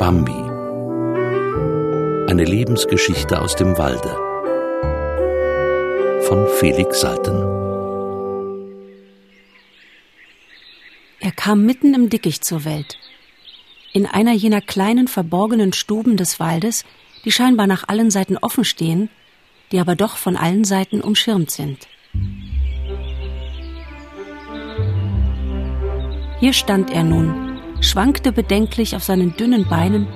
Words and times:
Bambi. 0.00 0.32
Eine 2.30 2.44
Lebensgeschichte 2.44 3.38
aus 3.38 3.54
dem 3.54 3.76
Walde. 3.76 4.08
Von 6.22 6.48
Felix 6.58 7.00
Salten. 7.00 7.36
Er 11.20 11.32
kam 11.32 11.66
mitten 11.66 11.92
im 11.92 12.08
Dickicht 12.08 12.46
zur 12.46 12.64
Welt. 12.64 12.96
In 13.92 14.06
einer 14.06 14.32
jener 14.32 14.62
kleinen 14.62 15.06
verborgenen 15.06 15.74
Stuben 15.74 16.16
des 16.16 16.40
Waldes, 16.40 16.86
die 17.26 17.30
scheinbar 17.30 17.66
nach 17.66 17.86
allen 17.86 18.10
Seiten 18.10 18.38
offen 18.38 18.64
stehen, 18.64 19.10
die 19.70 19.80
aber 19.80 19.96
doch 19.96 20.16
von 20.16 20.34
allen 20.38 20.64
Seiten 20.64 21.02
umschirmt 21.02 21.50
sind. 21.50 21.88
Hier 26.38 26.54
stand 26.54 26.90
er 26.90 27.04
nun, 27.04 27.49
schwankte 27.80 28.32
bedenklich 28.32 28.96
auf 28.96 29.02
seinen 29.02 29.36
dünnen 29.36 29.68
Beinen, 29.68 30.06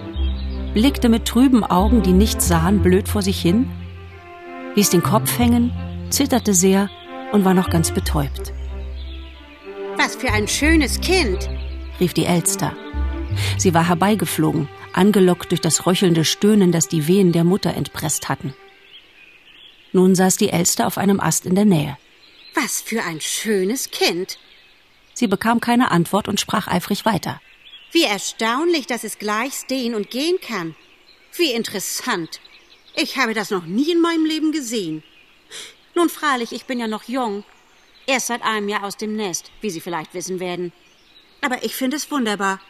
blickte 0.75 1.09
mit 1.09 1.27
trüben 1.27 1.65
Augen, 1.65 2.03
die 2.03 2.13
nichts 2.13 2.49
sahen, 2.49 2.83
blöd 2.83 3.09
vor 3.09 3.23
sich 3.23 3.41
hin, 3.41 3.71
ließ 4.75 4.91
den 4.91 5.03
Kopf 5.03 5.39
hängen, 5.39 5.73
zitterte 6.11 6.55
sehr 6.55 6.91
und 7.33 7.45
war 7.45 7.55
noch 7.55 7.71
ganz 7.71 7.91
betäubt. 7.93 8.53
Was 9.97 10.17
für 10.17 10.33
ein 10.33 10.49
schönes 10.49 11.01
Kind, 11.01 11.49
rief 12.01 12.15
die 12.15 12.27
Elster. 12.27 12.77
Sie 13.57 13.75
war 13.75 13.89
herbeigeflogen, 13.89 14.69
angelockt 14.93 15.51
durch 15.51 15.61
das 15.61 15.87
röchelnde 15.87 16.25
Stöhnen, 16.25 16.73
das 16.73 16.89
die 16.89 17.07
Wehen 17.09 17.33
der 17.33 17.45
Mutter 17.45 17.75
entpresst 17.75 18.29
hatten. 18.29 18.55
Nun 19.93 20.15
saß 20.15 20.37
die 20.37 20.51
Elster 20.51 20.87
auf 20.87 20.99
einem 20.99 21.21
Ast 21.21 21.47
in 21.47 21.55
der 21.55 21.65
Nähe. 21.65 21.97
Was 22.55 22.81
für 22.81 23.03
ein 23.03 23.21
schönes 23.21 23.91
Kind, 23.91 24.39
Sie 25.15 25.29
bekam 25.29 25.61
keine 25.61 25.93
Antwort 25.93 26.29
und 26.29 26.41
sprach 26.41 26.67
eifrig 26.67 27.05
weiter. 27.05 27.41
Wie 27.95 28.03
erstaunlich, 28.03 28.89
dass 28.89 29.05
es 29.05 29.21
gleich 29.21 29.55
stehen 29.55 29.95
und 29.95 30.11
gehen 30.11 30.41
kann. 30.41 30.75
Wie 31.37 31.53
interessant. 31.53 32.41
Ich 32.97 33.19
habe 33.19 33.35
das 33.35 33.51
noch 33.51 33.67
nie 33.67 33.93
in 33.93 34.01
meinem 34.01 34.25
Leben 34.25 34.51
gesehen. 34.51 35.05
Nun 35.95 36.09
freilich, 36.09 36.51
ich 36.51 36.65
bin 36.65 36.81
ja 36.81 36.89
noch 36.89 37.05
jung. 37.05 37.45
Erst 38.09 38.27
seit 38.27 38.43
einem 38.43 38.69
Jahr 38.69 38.83
aus 38.83 38.97
dem 38.97 39.15
Nest, 39.15 39.53
wie 39.61 39.71
Sie 39.71 39.81
vielleicht 39.81 40.13
wissen 40.13 40.41
werden. 40.41 40.73
Aber 41.41 41.63
ich 41.63 41.77
finde 41.77 41.97
es 41.97 42.11
wunderbar. 42.11 42.61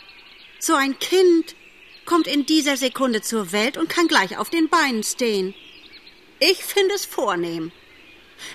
So 0.59 0.75
ein 0.75 0.99
Kind 0.99 1.57
kommt 2.05 2.27
in 2.27 2.45
dieser 2.45 2.77
Sekunde 2.77 3.23
zur 3.23 3.51
Welt 3.51 3.79
und 3.79 3.89
kann 3.89 4.09
gleich 4.09 4.37
auf 4.37 4.51
den 4.51 4.69
Beinen 4.69 5.05
stehen. 5.05 5.55
Ich 6.39 6.63
finde 6.63 6.95
es 6.95 7.07
vornehm. 7.07 7.73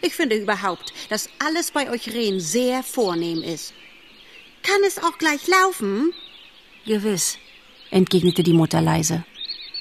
Ich 0.04 0.14
finde 0.14 0.36
überhaupt, 0.36 0.94
dass 1.10 1.32
alles 1.40 1.72
bei 1.72 1.90
euch 1.90 2.14
Rehen 2.14 2.40
sehr 2.40 2.84
vornehm 2.84 3.42
ist. 3.42 3.74
Kann 4.62 4.84
es 4.86 5.00
auch 5.00 5.18
gleich 5.18 5.48
laufen? 5.48 6.14
Gewiss, 6.90 7.38
entgegnete 7.92 8.42
die 8.42 8.54
Mutter 8.54 8.82
leise. 8.82 9.24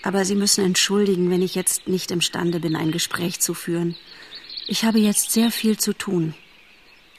Aber 0.02 0.26
Sie 0.26 0.34
müssen 0.34 0.62
entschuldigen, 0.62 1.30
wenn 1.30 1.40
ich 1.40 1.54
jetzt 1.54 1.88
nicht 1.88 2.10
imstande 2.10 2.60
bin, 2.60 2.76
ein 2.76 2.92
Gespräch 2.92 3.40
zu 3.40 3.54
führen. 3.54 3.96
Ich 4.66 4.84
habe 4.84 4.98
jetzt 4.98 5.30
sehr 5.30 5.50
viel 5.50 5.78
zu 5.78 5.94
tun. 5.94 6.34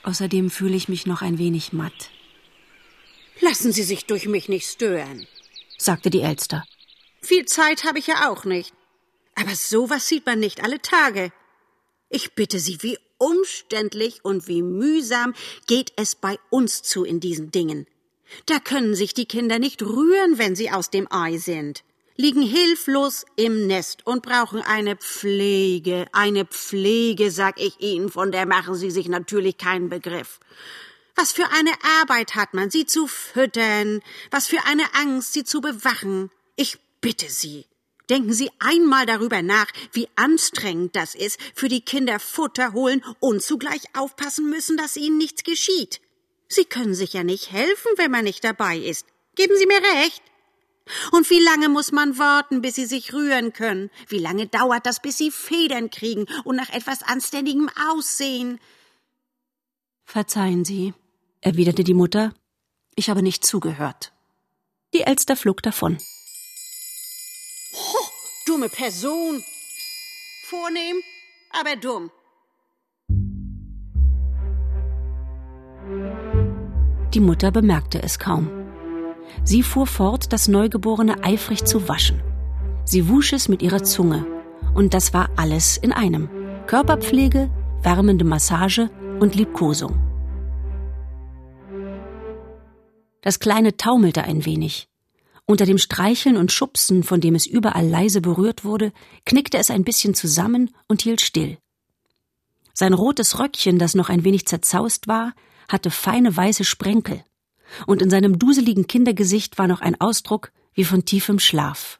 Außerdem 0.04 0.52
fühle 0.52 0.78
ich 0.78 0.90
mich 0.90 1.08
noch 1.08 1.23
ein 1.23 1.40
wenig 1.40 1.73
matt. 1.73 2.12
Lassen 3.42 3.72
Sie 3.72 3.82
sich 3.82 4.06
durch 4.06 4.28
mich 4.28 4.48
nicht 4.48 4.70
stören, 4.70 5.26
sagte 5.78 6.12
die 6.12 6.22
Elster. 6.22 6.66
Viel 7.22 7.45
Zeit 7.45 7.84
habe 7.84 7.98
ich 7.98 8.06
ja 8.06 8.30
auch 8.30 8.45
nicht. 8.45 8.73
Aber 9.34 9.56
sowas 9.56 10.08
sieht 10.08 10.26
man 10.28 10.40
nicht 10.40 10.64
alle 10.64 10.82
Tage. 10.84 11.32
Ich 12.10 12.36
bitte 12.36 12.60
Sie, 12.60 12.78
wie 12.82 13.00
umständlich 13.17 14.23
und 14.23 14.48
wie 14.48 14.62
mühsam 14.62 15.34
geht 15.66 15.94
es 15.95 16.14
bei 16.16 16.38
uns 16.52 16.84
zu 16.84 17.04
in 17.04 17.20
diesen 17.20 17.50
Dingen. 17.50 17.88
Da 18.45 18.59
können 18.59 18.95
sich 18.95 19.13
die 19.13 19.25
Kinder 19.25 19.59
nicht 19.59 19.81
rühren, 19.81 20.38
wenn 20.38 20.55
sie 20.55 20.72
aus 20.72 20.89
dem 20.89 21.11
Ei 21.11 21.38
sind, 21.38 21.83
liegen 22.16 22.41
hilflos 22.41 23.25
im 23.36 23.67
Nest 23.67 24.05
und 24.05 24.23
brauchen 24.23 24.61
eine 24.61 24.95
Pflege, 24.95 26.08
eine 26.11 26.45
Pflege, 26.45 27.31
sag 27.31 27.59
ich 27.59 27.80
Ihnen, 27.80 28.09
von 28.09 28.31
der 28.31 28.45
machen 28.45 28.76
Sie 28.76 28.92
sich 28.92 29.08
natürlich 29.08 29.58
keinen 29.58 29.89
Begriff. 29.89 30.39
Was 31.15 31.31
für 31.31 31.49
eine 31.52 31.71
Arbeit 32.02 32.36
hat 32.36 32.54
man, 32.54 32.70
sie 32.70 32.86
zu 32.86 33.08
füttern, 33.08 34.02
was 34.31 34.48
für 34.48 34.64
eine 34.65 34.83
Angst, 34.93 35.33
sie 35.33 35.43
zu 35.43 35.59
bewachen. 35.59 36.31
Ich 36.55 36.77
bitte 37.02 37.30
Sie, 37.30 37.65
Denken 38.09 38.33
Sie 38.33 38.49
einmal 38.58 39.05
darüber 39.05 39.43
nach, 39.43 39.67
wie 39.92 40.08
anstrengend 40.15 40.95
das 40.95 41.14
ist, 41.14 41.39
für 41.54 41.67
die 41.67 41.81
Kinder 41.81 42.20
Futter 42.20 42.73
holen 42.73 43.04
und 43.20 43.43
zugleich 43.43 43.83
aufpassen 43.95 44.49
müssen, 44.49 44.77
dass 44.77 44.98
ihnen 44.98 45.20
nichts 45.20 45.43
geschieht. 45.43 46.02
Sie 46.49 46.65
können 46.65 46.95
sich 46.95 47.14
ja 47.14 47.23
nicht 47.23 47.52
helfen, 47.52 47.92
wenn 47.98 48.11
man 48.11 48.26
nicht 48.26 48.43
dabei 48.43 48.77
ist. 48.77 49.05
Geben 49.36 49.55
Sie 49.55 49.67
mir 49.67 49.82
recht. 50.02 50.23
Und 51.11 51.30
wie 51.30 51.39
lange 51.39 51.70
muss 51.70 51.92
man 51.92 52.17
warten, 52.17 52.61
bis 52.61 52.76
sie 52.76 52.86
sich 52.86 53.14
rühren 53.14 53.54
können? 53.54 53.92
Wie 54.08 54.17
lange 54.17 54.48
dauert 54.48 54.87
das, 54.87 54.99
bis 55.02 55.17
sie 55.17 55.30
Federn 55.30 55.92
kriegen 55.92 56.26
und 56.43 56.55
nach 56.55 56.70
etwas 56.70 57.04
Anständigem 57.04 57.70
aussehen? 57.92 58.60
Verzeihen 60.04 60.65
Sie, 60.65 60.95
erwiderte 61.42 61.83
die 61.83 61.93
Mutter. 61.93 62.33
Ich 62.95 63.10
habe 63.10 63.21
nicht 63.21 63.45
zugehört. 63.45 64.11
Die 64.93 65.02
Elster 65.02 65.36
flog 65.36 65.61
davon. 65.61 65.99
Oh, 67.73 68.08
dumme 68.48 68.70
Person. 68.70 69.43
Vornehm, 70.45 71.04
aber 71.52 71.76
dumm. 71.76 72.10
Die 77.14 77.20
Mutter 77.20 77.52
bemerkte 77.52 78.03
es 78.03 78.20
kaum. 78.20 78.49
Sie 79.43 79.64
fuhr 79.64 79.87
fort, 79.87 80.31
das 80.31 80.47
Neugeborene 80.47 81.23
eifrig 81.23 81.65
zu 81.65 81.87
waschen. 81.87 82.21
Sie 82.86 83.09
wusch 83.09 83.33
es 83.33 83.47
mit 83.47 83.61
ihrer 83.61 83.83
Zunge. 83.83 84.25
Und 84.75 84.93
das 84.93 85.14
war 85.14 85.30
alles 85.36 85.77
in 85.77 85.92
einem. 85.92 86.30
Körperpflege, 86.67 87.49
wärmende 87.81 88.25
Massage 88.25 88.89
und 89.19 89.36
Liebkosung. 89.36 89.98
Das 93.21 93.39
Kleine 93.39 93.75
taumelte 93.75 94.23
ein 94.23 94.45
wenig. 94.45 94.87
Unter 95.45 95.65
dem 95.65 95.80
Streicheln 95.80 96.37
und 96.37 96.52
Schubsen, 96.52 97.03
von 97.03 97.21
dem 97.21 97.33
es 97.33 97.48
überall 97.48 97.87
leise 97.87 98.21
berührt 98.21 98.64
wurde, 98.64 98.93
knickte 99.25 99.58
es 99.58 99.71
ein 99.71 99.83
bisschen 99.83 100.14
zusammen 100.14 100.69
und 100.87 101.02
hielt 101.02 101.21
still. 101.21 101.58
Sein 102.73 102.93
rotes 102.93 103.39
Röckchen, 103.39 103.80
das 103.80 103.95
noch 103.95 104.09
ein 104.09 104.23
wenig 104.23 104.45
zerzaust 104.45 105.08
war, 105.08 105.33
hatte 105.69 105.91
feine 105.91 106.35
weiße 106.35 106.65
Sprenkel, 106.65 107.23
und 107.85 108.02
in 108.02 108.09
seinem 108.09 108.37
duseligen 108.37 108.87
Kindergesicht 108.87 109.57
war 109.57 109.67
noch 109.67 109.81
ein 109.81 109.99
Ausdruck 110.02 110.52
wie 110.73 110.83
von 110.83 111.05
tiefem 111.05 111.39
Schlaf. 111.39 111.99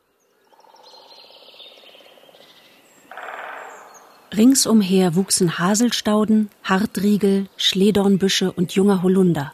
Ringsumher 4.36 5.16
wuchsen 5.16 5.58
Haselstauden, 5.58 6.50
Hartriegel, 6.64 7.48
Schledornbüsche 7.58 8.52
und 8.52 8.74
junger 8.74 9.02
Holunder. 9.02 9.54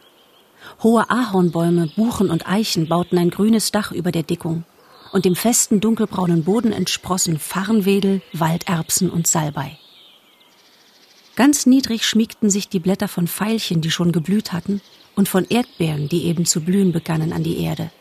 Hohe 0.84 1.10
Ahornbäume, 1.10 1.88
Buchen 1.96 2.30
und 2.30 2.48
Eichen 2.48 2.88
bauten 2.88 3.18
ein 3.18 3.30
grünes 3.30 3.72
Dach 3.72 3.92
über 3.92 4.12
der 4.12 4.24
Dickung, 4.24 4.66
und 5.14 5.24
dem 5.24 5.36
festen 5.36 5.80
dunkelbraunen 5.80 6.44
Boden 6.44 6.74
entsprossen 6.74 7.40
Farnwedel, 7.40 8.22
Walderbsen 8.34 9.10
und 9.10 9.28
Salbei. 9.28 9.78
Ganz 11.36 11.66
niedrig 11.66 12.06
schmiegten 12.06 12.50
sich 12.50 12.70
die 12.70 12.80
Blätter 12.80 13.08
von 13.08 13.28
Veilchen, 13.28 13.82
die 13.82 13.92
schon 13.92 14.12
geblüht 14.12 14.54
hatten, 14.54 14.82
und 15.16 15.30
von 15.30 15.46
Erdbeeren, 15.46 16.10
die 16.10 16.26
eben 16.26 16.46
zu 16.46 16.62
blühen 16.62 16.92
begannen, 16.92 17.34
an 17.34 17.44
die 17.44 17.60
Erde. 17.60 17.92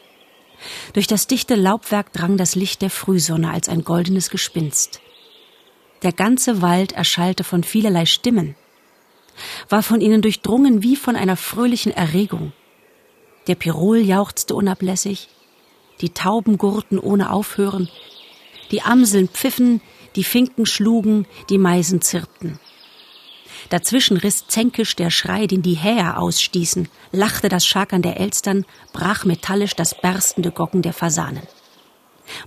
Durch 0.92 1.06
das 1.06 1.26
dichte 1.26 1.54
Laubwerk 1.54 2.12
drang 2.12 2.36
das 2.36 2.54
Licht 2.54 2.82
der 2.82 2.90
Frühsonne 2.90 3.50
als 3.50 3.68
ein 3.68 3.84
goldenes 3.84 4.30
Gespinst. 4.30 5.00
Der 6.02 6.12
ganze 6.12 6.62
Wald 6.62 6.92
erschallte 6.92 7.44
von 7.44 7.64
vielerlei 7.64 8.06
Stimmen, 8.06 8.56
war 9.68 9.82
von 9.82 10.00
ihnen 10.00 10.22
durchdrungen 10.22 10.82
wie 10.82 10.96
von 10.96 11.16
einer 11.16 11.36
fröhlichen 11.36 11.92
Erregung. 11.92 12.52
Der 13.46 13.56
Pirol 13.56 13.98
jauchzte 13.98 14.54
unablässig, 14.54 15.28
die 16.00 16.10
Tauben 16.10 16.56
gurrten 16.58 16.98
ohne 16.98 17.30
Aufhören, 17.30 17.88
die 18.70 18.82
Amseln 18.82 19.28
pfiffen, 19.28 19.80
die 20.16 20.24
Finken 20.24 20.66
schlugen, 20.66 21.26
die 21.50 21.58
Meisen 21.58 22.00
zirpten. 22.00 22.58
Dazwischen 23.70 24.16
riss 24.16 24.46
zänkisch 24.46 24.96
der 24.96 25.10
Schrei, 25.10 25.46
den 25.46 25.62
die 25.62 25.74
Häher 25.74 26.18
ausstießen, 26.18 26.88
lachte 27.12 27.48
das 27.48 27.66
Schakern 27.66 28.02
der 28.02 28.20
Elstern, 28.20 28.66
brach 28.92 29.24
metallisch 29.24 29.74
das 29.74 30.00
berstende 30.00 30.50
Gocken 30.50 30.82
der 30.82 30.92
Fasanen. 30.92 31.42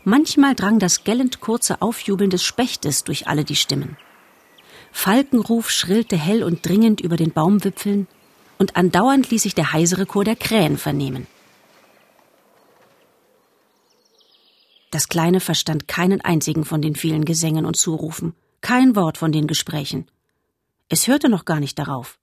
Manchmal 0.03 0.55
drang 0.55 0.79
das 0.79 1.03
gellend 1.03 1.39
kurze 1.39 1.81
Aufjubeln 1.81 2.29
des 2.29 2.43
Spechtes 2.43 3.03
durch 3.03 3.27
alle 3.27 3.43
die 3.43 3.55
Stimmen. 3.55 3.97
Falkenruf 4.91 5.69
schrillte 5.69 6.17
hell 6.17 6.43
und 6.43 6.65
dringend 6.65 7.01
über 7.01 7.15
den 7.15 7.31
Baumwipfeln, 7.31 8.07
und 8.59 8.75
andauernd 8.75 9.29
ließ 9.29 9.43
sich 9.43 9.53
der 9.53 9.71
heisere 9.71 10.07
Chor 10.07 10.23
der 10.23 10.35
Krähen 10.35 10.77
vernehmen. 10.77 11.27
Das 14.89 15.09
Kleine 15.09 15.39
verstand 15.41 15.87
keinen 15.87 16.21
einzigen 16.21 16.65
von 16.65 16.81
den 16.81 16.95
vielen 16.95 17.25
Gesängen 17.25 17.65
und 17.65 17.75
Zurufen, 17.75 18.33
kein 18.61 18.95
Wort 18.95 19.17
von 19.17 19.31
den 19.31 19.45
Gesprächen. 19.45 20.07
Es 20.89 21.07
hörte 21.07 21.29
noch 21.29 21.45
gar 21.45 21.59
nicht 21.59 21.77
darauf. 21.79 22.17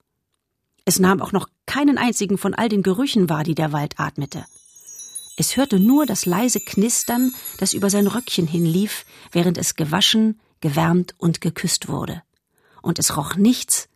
Es 0.84 0.98
nahm 0.98 1.20
auch 1.20 1.32
noch 1.32 1.48
keinen 1.66 1.98
einzigen 1.98 2.38
von 2.38 2.54
all 2.54 2.68
den 2.68 2.82
Gerüchen 2.82 3.28
wahr, 3.28 3.44
die 3.44 3.54
der 3.54 3.72
Wald 3.72 3.98
atmete. 3.98 4.44
Es 5.36 5.56
hörte 5.56 5.80
nur 5.80 6.06
das 6.06 6.26
leise 6.26 6.60
Knistern, 6.60 7.34
das 7.58 7.74
über 7.74 7.90
sein 7.90 8.06
Röckchen 8.06 8.46
hinlief, 8.46 9.04
während 9.32 9.58
es 9.58 9.74
gewaschen, 9.74 10.40
gewärmt 10.60 11.14
und 11.18 11.40
geküsst 11.40 11.88
wurde. 11.88 12.22
Und 12.82 12.98
es 12.98 13.16
roch 13.16 13.36
nichts 13.36 13.88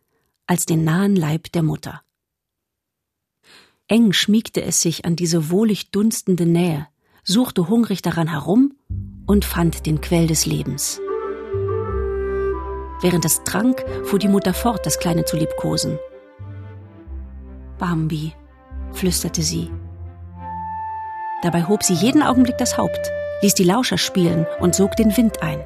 als 0.47 0.65
den 0.65 0.83
nahen 0.83 1.15
Leib 1.15 1.51
der 1.51 1.63
Mutter. 1.63 2.01
Eng 3.87 4.13
schmiegte 4.13 4.61
es 4.61 4.81
sich 4.81 5.05
an 5.05 5.15
diese 5.15 5.49
wohlig 5.49 5.91
dunstende 5.91 6.45
Nähe, 6.45 6.87
suchte 7.23 7.69
hungrig 7.69 8.01
daran 8.01 8.27
herum 8.27 8.75
und 9.25 9.45
fand 9.45 9.85
den 9.85 10.01
Quell 10.01 10.27
des 10.27 10.45
Lebens. 10.45 10.99
Während 13.01 13.25
es 13.25 13.43
trank, 13.43 13.83
fuhr 14.03 14.19
die 14.19 14.27
Mutter 14.27 14.53
fort, 14.53 14.85
das 14.85 14.99
Kleine 14.99 15.25
zu 15.25 15.37
liebkosen. 15.37 15.97
Bambi, 17.77 18.33
flüsterte 18.91 19.41
sie. 19.41 19.71
Dabei 21.41 21.63
hob 21.63 21.83
sie 21.83 21.93
jeden 21.93 22.21
Augenblick 22.21 22.57
das 22.57 22.77
Haupt, 22.77 23.11
ließ 23.41 23.53
die 23.53 23.63
Lauscher 23.63 23.97
spielen 23.97 24.45
und 24.59 24.75
sog 24.75 24.95
den 24.97 25.15
Wind 25.15 25.41
ein. 25.41 25.63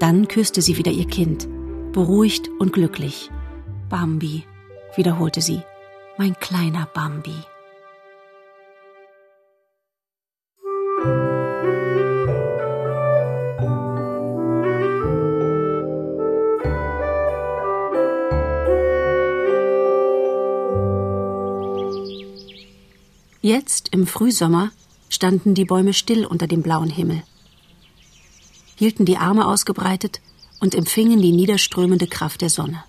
Dann 0.00 0.28
küsste 0.28 0.60
sie 0.60 0.76
wieder 0.76 0.92
ihr 0.92 1.06
Kind, 1.06 1.48
beruhigt 1.92 2.50
und 2.58 2.72
glücklich. 2.72 3.30
Bambi, 3.88 4.44
wiederholte 4.96 5.40
sie, 5.40 5.62
mein 6.18 6.38
kleiner 6.38 6.86
Bambi. 6.92 7.36
Jetzt, 23.44 23.90
im 23.90 24.06
Frühsommer, 24.06 24.72
standen 25.10 25.52
die 25.52 25.66
Bäume 25.66 25.92
still 25.92 26.24
unter 26.24 26.46
dem 26.46 26.62
blauen 26.62 26.88
Himmel, 26.88 27.24
hielten 28.76 29.04
die 29.04 29.18
Arme 29.18 29.46
ausgebreitet 29.46 30.22
und 30.60 30.74
empfingen 30.74 31.20
die 31.20 31.30
niederströmende 31.30 32.06
Kraft 32.06 32.40
der 32.40 32.48
Sonne. 32.48 32.82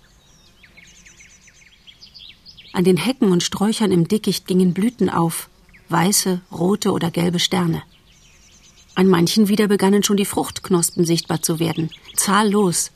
An 2.72 2.84
den 2.84 2.96
Hecken 2.96 3.32
und 3.32 3.42
Sträuchern 3.42 3.92
im 3.92 4.08
Dickicht 4.08 4.46
gingen 4.46 4.72
Blüten 4.72 5.10
auf, 5.10 5.50
weiße, 5.90 6.40
rote 6.50 6.92
oder 6.92 7.10
gelbe 7.10 7.38
Sterne. 7.38 7.82
An 8.94 9.08
manchen 9.08 9.48
wieder 9.48 9.68
begannen 9.68 10.04
schon 10.04 10.16
die 10.16 10.24
Fruchtknospen 10.24 11.04
sichtbar 11.04 11.42
zu 11.42 11.58
werden, 11.58 11.90
zahllos, 12.14 12.92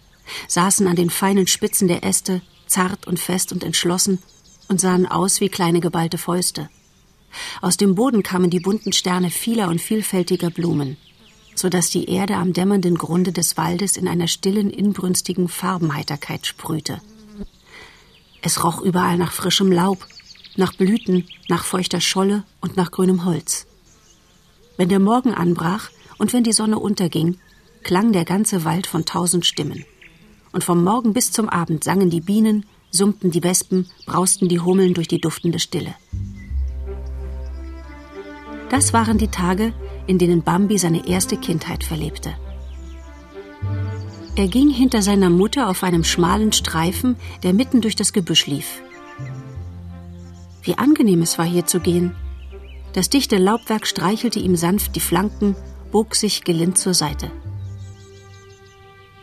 saßen 0.49 0.87
an 0.87 0.97
den 0.97 1.11
feinen 1.11 1.47
Spitzen 1.47 1.89
der 1.89 2.05
Äste, 2.05 2.41
zart 2.67 3.07
und 3.07 3.21
fest 3.21 3.53
und 3.53 3.65
entschlossen, 3.65 4.19
und 4.69 4.81
sahen 4.81 5.05
aus 5.05 5.43
wie 5.43 5.51
kleine 5.51 5.81
geballte 5.81 6.17
Fäuste. 6.17 6.71
Aus 7.61 7.77
dem 7.77 7.95
Boden 7.95 8.23
kamen 8.23 8.51
die 8.51 8.61
bunten 8.61 8.93
Sterne 8.93 9.31
vieler 9.31 9.69
und 9.69 9.81
vielfältiger 9.81 10.51
Blumen, 10.51 10.97
so 11.55 11.69
dass 11.69 11.91
die 11.91 12.09
Erde 12.09 12.37
am 12.37 12.53
dämmernden 12.53 12.97
Grunde 12.97 13.33
des 13.33 13.57
Waldes 13.57 13.97
in 13.97 14.09
einer 14.09 14.29
stillen, 14.29 14.71
inbrünstigen 14.71 15.49
Farbenheiterkeit 15.49 16.47
sprühte. 16.47 17.01
Es 18.43 18.65
roch 18.65 18.81
überall 18.81 19.19
nach 19.19 19.33
frischem 19.33 19.71
Laub, 19.71 20.07
nach 20.57 20.75
Blüten, 20.75 21.27
nach 21.49 21.65
feuchter 21.65 22.01
Scholle 22.01 22.45
und 22.61 22.77
nach 22.77 22.91
grünem 22.91 23.25
Holz. 23.25 23.67
Wenn 24.77 24.89
der 24.89 24.99
Morgen 24.99 25.35
anbrach 25.35 25.91
und 26.19 26.33
wenn 26.33 26.45
die 26.45 26.53
Sonne 26.53 26.79
unterging, 26.79 27.39
klang 27.83 28.13
der 28.13 28.25
ganze 28.25 28.65
Wald 28.65 28.87
von 28.87 29.05
tausend 29.05 29.47
Stimmen. 29.47 29.85
Und 30.53 30.65
vom 30.65 30.83
Morgen 30.83 31.13
bis 31.13 31.33
zum 31.33 31.49
Abend 31.49 31.85
sangen 31.85 32.11
die 32.11 32.21
Bienen, 32.21 32.67
summten 32.91 33.31
die 33.31 33.43
Wespen, 33.43 33.89
brausten 34.07 34.49
die 34.49 34.61
Hummeln 34.61 34.95
durch 34.95 35.09
die 35.09 35.21
duftende 35.21 35.59
Stille. 35.59 35.95
Das 38.71 38.93
waren 38.93 39.19
die 39.19 39.29
Tage, 39.29 39.73
in 40.07 40.19
denen 40.19 40.43
Bambi 40.43 40.79
seine 40.79 41.07
erste 41.07 41.37
Kindheit 41.37 41.83
verlebte. 41.83 42.33
Er 44.37 44.47
ging 44.47 44.71
hinter 44.71 45.03
seiner 45.03 45.29
Mutter 45.29 45.69
auf 45.69 45.83
einem 45.83 46.05
schmalen 46.05 46.53
Streifen, 46.53 47.17
der 47.43 47.53
mitten 47.53 47.81
durch 47.81 47.97
das 47.97 48.13
Gebüsch 48.13 48.47
lief. 48.47 48.81
Wie 50.63 50.79
angenehm 50.79 51.21
es 51.23 51.37
war, 51.37 51.45
hier 51.45 51.67
zu 51.67 51.81
gehen. 51.81 52.15
Das 52.93 53.11
dichte 53.11 53.39
Laubwerk 53.39 53.87
streichelte 53.87 54.39
ihm 54.39 54.57
sanft 54.57 54.95
die 54.95 55.01
Flanken, 55.01 55.57
bog 55.91 56.15
sich 56.15 56.45
gelind 56.45 56.79
zur 56.79 56.95
Seite. 56.95 57.31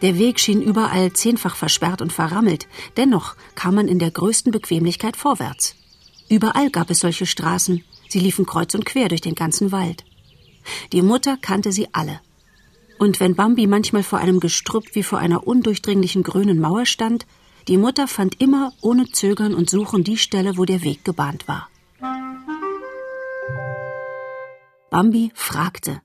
Der 0.02 0.20
Weg 0.20 0.40
schien 0.40 0.62
überall 0.62 1.14
zehnfach 1.14 1.56
versperrt 1.56 2.02
und 2.02 2.14
verrammelt, 2.14 2.68
dennoch 2.98 3.36
kam 3.56 3.76
man 3.76 3.88
in 3.88 3.98
der 3.98 4.12
größten 4.12 4.52
Bequemlichkeit 4.52 5.16
vorwärts. 5.16 5.76
Überall 6.30 6.70
gab 6.70 6.90
es 6.90 7.00
solche 7.00 7.26
Straßen, 7.26 7.84
Sie 8.07 8.19
liefen 8.19 8.45
kreuz 8.45 8.74
und 8.75 8.86
quer 8.86 9.09
durch 9.09 9.21
den 9.21 9.36
ganzen 9.36 9.71
Wald. 9.71 10.04
Die 10.94 11.01
Mutter 11.01 11.38
kannte 11.38 11.71
sie 11.71 11.88
alle. 11.94 12.19
Und 13.00 13.19
wenn 13.19 13.36
Bambi 13.36 13.68
manchmal 13.68 14.04
vor 14.04 14.19
einem 14.19 14.39
Gestrüpp 14.39 14.95
wie 14.95 15.04
vor 15.04 15.19
einer 15.19 15.45
undurchdringlichen 15.45 16.24
grünen 16.24 16.59
Mauer 16.59 16.86
stand, 16.86 17.25
die 17.68 17.77
Mutter 17.77 18.07
fand 18.07 18.42
immer 18.42 18.74
ohne 18.81 19.12
Zögern 19.12 19.54
und 19.54 19.69
Suchen 19.69 20.04
die 20.04 20.18
Stelle, 20.18 20.57
wo 20.57 20.65
der 20.65 20.83
Weg 20.83 21.04
gebahnt 21.04 21.48
war. 21.48 21.69
Bambi 24.89 25.31
fragte. 25.36 26.01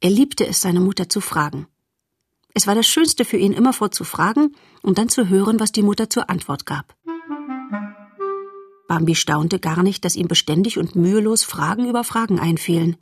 Er 0.00 0.10
liebte 0.10 0.46
es, 0.46 0.60
seine 0.60 0.80
Mutter 0.80 1.08
zu 1.08 1.20
fragen. 1.20 1.68
Es 2.52 2.66
war 2.66 2.74
das 2.74 2.88
Schönste 2.88 3.24
für 3.24 3.36
ihn, 3.36 3.52
immerfort 3.52 3.94
zu 3.94 4.02
fragen 4.02 4.56
und 4.82 4.98
dann 4.98 5.08
zu 5.08 5.28
hören, 5.28 5.60
was 5.60 5.70
die 5.72 5.82
Mutter 5.82 6.10
zur 6.10 6.28
Antwort 6.28 6.66
gab. 6.66 6.94
Bambi 8.90 9.14
staunte 9.14 9.60
gar 9.60 9.84
nicht, 9.84 10.04
dass 10.04 10.16
ihm 10.16 10.26
beständig 10.26 10.76
und 10.76 10.96
mühelos 10.96 11.44
Fragen 11.44 11.88
über 11.88 12.02
Fragen 12.02 12.40
einfielen. 12.40 12.96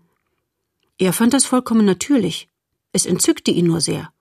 Er 0.99 1.15
fand 1.15 1.33
das 1.33 1.47
vollkommen 1.47 1.87
natürlich. 1.87 2.51
Es 2.93 3.07
entzückte 3.07 3.53
ihn 3.53 3.69
nur 3.69 3.81
sehr. 3.81 4.13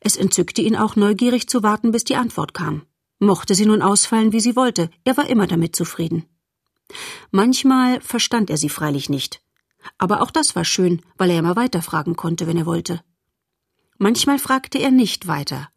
Es 0.00 0.14
entzückte 0.16 0.60
ihn 0.60 0.76
auch 0.76 0.94
neugierig 0.94 1.48
zu 1.48 1.62
warten, 1.62 1.90
bis 1.90 2.04
die 2.04 2.16
Antwort 2.16 2.52
kam. 2.52 2.82
Mochte 3.18 3.54
sie 3.54 3.64
nun 3.64 3.80
ausfallen, 3.80 4.34
wie 4.34 4.40
sie 4.40 4.56
wollte, 4.56 4.90
er 5.04 5.16
war 5.16 5.26
immer 5.26 5.46
damit 5.46 5.74
zufrieden. 5.74 6.26
Manchmal 7.30 8.02
verstand 8.02 8.50
er 8.50 8.58
sie 8.58 8.68
freilich 8.68 9.08
nicht. 9.08 9.40
Aber 9.96 10.20
auch 10.20 10.30
das 10.30 10.54
war 10.54 10.66
schön, 10.66 11.00
weil 11.16 11.30
er 11.30 11.38
immer 11.38 11.56
weiterfragen 11.56 12.14
konnte, 12.14 12.46
wenn 12.46 12.58
er 12.58 12.66
wollte. 12.66 13.02
Manchmal 13.96 14.38
fragte 14.38 14.76
er 14.76 14.90
nicht 14.90 15.28
weiter. 15.28 15.70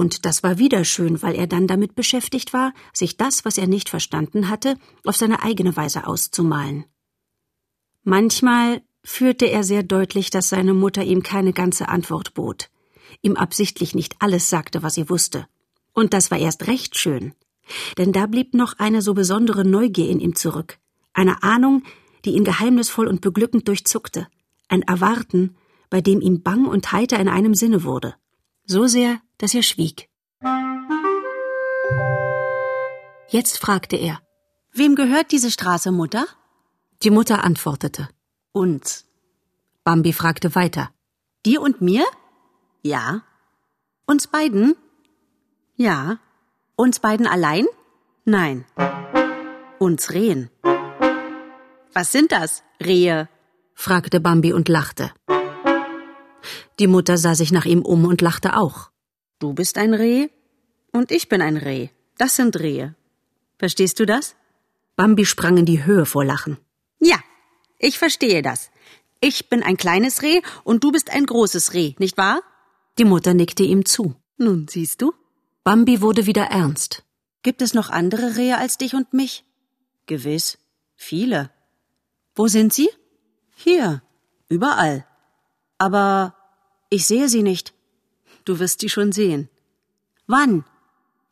Und 0.00 0.24
das 0.24 0.42
war 0.42 0.56
wieder 0.56 0.86
schön, 0.86 1.20
weil 1.20 1.34
er 1.34 1.46
dann 1.46 1.66
damit 1.66 1.94
beschäftigt 1.94 2.54
war, 2.54 2.72
sich 2.94 3.18
das, 3.18 3.44
was 3.44 3.58
er 3.58 3.66
nicht 3.66 3.90
verstanden 3.90 4.48
hatte, 4.48 4.78
auf 5.04 5.14
seine 5.14 5.42
eigene 5.42 5.76
Weise 5.76 6.06
auszumalen. 6.06 6.86
Manchmal 8.02 8.80
fühlte 9.04 9.44
er 9.44 9.62
sehr 9.62 9.82
deutlich, 9.82 10.30
dass 10.30 10.48
seine 10.48 10.72
Mutter 10.72 11.04
ihm 11.04 11.22
keine 11.22 11.52
ganze 11.52 11.90
Antwort 11.90 12.32
bot, 12.32 12.70
ihm 13.20 13.36
absichtlich 13.36 13.94
nicht 13.94 14.16
alles 14.20 14.48
sagte, 14.48 14.82
was 14.82 14.94
sie 14.94 15.10
wusste. 15.10 15.46
Und 15.92 16.14
das 16.14 16.30
war 16.30 16.38
erst 16.38 16.66
recht 16.66 16.98
schön, 16.98 17.34
denn 17.98 18.12
da 18.12 18.24
blieb 18.24 18.54
noch 18.54 18.78
eine 18.78 19.02
so 19.02 19.12
besondere 19.12 19.66
Neugier 19.66 20.08
in 20.08 20.20
ihm 20.20 20.34
zurück, 20.34 20.78
eine 21.12 21.42
Ahnung, 21.42 21.82
die 22.24 22.30
ihn 22.30 22.44
geheimnisvoll 22.44 23.06
und 23.06 23.20
beglückend 23.20 23.68
durchzuckte, 23.68 24.28
ein 24.66 24.80
Erwarten, 24.80 25.56
bei 25.90 26.00
dem 26.00 26.22
ihm 26.22 26.42
bang 26.42 26.64
und 26.64 26.90
heiter 26.90 27.18
in 27.18 27.28
einem 27.28 27.52
Sinne 27.52 27.84
wurde 27.84 28.14
so 28.70 28.86
sehr, 28.86 29.20
dass 29.38 29.52
er 29.52 29.62
schwieg. 29.62 30.08
Jetzt 33.28 33.58
fragte 33.58 33.96
er, 33.96 34.20
Wem 34.72 34.94
gehört 34.94 35.32
diese 35.32 35.50
Straße, 35.50 35.90
Mutter? 35.90 36.24
Die 37.02 37.10
Mutter 37.10 37.42
antwortete, 37.42 38.08
Uns. 38.52 39.06
Bambi 39.82 40.12
fragte 40.12 40.54
weiter, 40.54 40.90
Dir 41.44 41.60
und 41.60 41.80
mir? 41.80 42.04
Ja. 42.82 43.22
Uns 44.06 44.28
beiden? 44.28 44.76
Ja. 45.74 46.18
Uns 46.76 47.00
beiden 47.00 47.26
allein? 47.26 47.66
Nein. 48.24 48.64
Uns 49.80 50.12
Rehen. 50.12 50.50
Was 51.92 52.12
sind 52.12 52.30
das, 52.30 52.62
Rehe? 52.80 53.28
fragte 53.74 54.20
Bambi 54.20 54.52
und 54.52 54.68
lachte. 54.68 55.10
Die 56.80 56.86
Mutter 56.86 57.18
sah 57.18 57.34
sich 57.34 57.52
nach 57.52 57.66
ihm 57.66 57.82
um 57.82 58.06
und 58.06 58.22
lachte 58.22 58.56
auch. 58.56 58.90
Du 59.38 59.52
bist 59.52 59.76
ein 59.76 59.92
Reh 59.92 60.28
und 60.92 61.10
ich 61.10 61.28
bin 61.28 61.42
ein 61.42 61.58
Reh. 61.58 61.90
Das 62.16 62.36
sind 62.36 62.58
Rehe. 62.58 62.96
Verstehst 63.58 64.00
du 64.00 64.06
das? 64.06 64.34
Bambi 64.96 65.26
sprang 65.26 65.58
in 65.58 65.66
die 65.66 65.84
Höhe 65.84 66.06
vor 66.06 66.24
Lachen. 66.24 66.56
Ja, 66.98 67.18
ich 67.78 67.98
verstehe 67.98 68.40
das. 68.40 68.70
Ich 69.20 69.50
bin 69.50 69.62
ein 69.62 69.76
kleines 69.76 70.22
Reh 70.22 70.40
und 70.64 70.82
du 70.82 70.90
bist 70.90 71.10
ein 71.10 71.26
großes 71.26 71.74
Reh, 71.74 71.94
nicht 71.98 72.16
wahr? 72.16 72.40
Die 72.98 73.04
Mutter 73.04 73.34
nickte 73.34 73.62
ihm 73.62 73.84
zu. 73.84 74.14
Nun 74.38 74.66
siehst 74.66 75.02
du. 75.02 75.12
Bambi 75.64 76.00
wurde 76.00 76.24
wieder 76.24 76.44
ernst. 76.44 77.04
Gibt 77.42 77.60
es 77.60 77.74
noch 77.74 77.90
andere 77.90 78.36
Rehe 78.36 78.56
als 78.56 78.78
dich 78.78 78.94
und 78.94 79.12
mich? 79.12 79.44
Gewiss. 80.06 80.56
Viele. 80.96 81.50
Wo 82.34 82.48
sind 82.48 82.72
sie? 82.72 82.88
Hier. 83.54 84.02
Überall. 84.48 85.06
Aber 85.76 86.39
ich 86.90 87.06
sehe 87.06 87.28
sie 87.28 87.42
nicht. 87.42 87.72
Du 88.44 88.58
wirst 88.58 88.80
sie 88.80 88.88
schon 88.88 89.12
sehen. 89.12 89.48
Wann? 90.26 90.64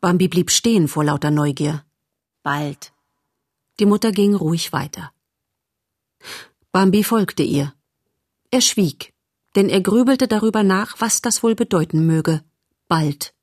Bambi 0.01 0.29
blieb 0.29 0.51
stehen 0.51 0.89
vor 0.89 1.05
lauter 1.05 1.31
Neugier. 1.31 1.85
Bald. 2.43 2.93
Die 3.81 3.87
Mutter 3.87 4.13
ging 4.13 4.35
ruhig 4.35 4.73
weiter. 4.73 5.13
Bambi 6.73 7.03
folgte 7.03 7.43
ihr. 7.43 7.75
Er 8.51 8.61
schwieg, 8.61 9.13
denn 9.57 9.69
er 9.69 9.81
grübelte 9.81 10.29
darüber 10.29 10.63
nach, 10.63 11.01
was 11.01 11.21
das 11.21 11.43
wohl 11.43 11.55
bedeuten 11.55 12.07
möge. 12.07 12.43
Bald. 12.87 13.35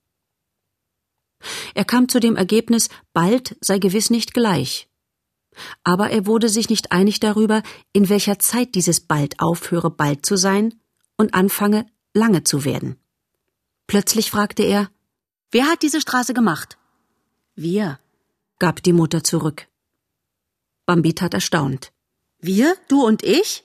Er 1.74 1.86
kam 1.86 2.10
zu 2.10 2.20
dem 2.20 2.36
Ergebnis, 2.36 2.90
bald 3.14 3.58
sei 3.62 3.80
gewiss 3.80 4.10
nicht 4.10 4.34
gleich. 4.34 4.88
Aber 5.84 6.10
er 6.10 6.26
wurde 6.26 6.50
sich 6.50 6.70
nicht 6.70 6.92
einig 6.92 7.20
darüber, 7.20 7.64
in 7.94 8.10
welcher 8.10 8.40
Zeit 8.40 8.76
dieses 8.76 9.00
bald 9.00 9.40
aufhöre, 9.40 9.90
bald 9.90 10.26
zu 10.26 10.38
sein 10.38 10.80
und 11.18 11.34
anfange, 11.34 11.86
lange 12.16 12.44
zu 12.44 12.66
werden. 12.66 12.98
Plötzlich 13.88 14.32
fragte 14.32 14.64
er, 14.64 14.90
Wer 15.52 15.68
hat 15.68 15.84
diese 15.84 16.02
Straße 16.02 16.34
gemacht? 16.34 16.78
Wir, 17.56 18.00
gab 18.60 18.82
die 18.82 18.94
Mutter 18.94 19.24
zurück. 19.24 19.68
Bambi 20.86 21.14
tat 21.14 21.34
erstaunt. 21.34 21.92
Wir? 22.40 22.76
Du 22.88 23.06
und 23.06 23.24
ich? 23.24 23.64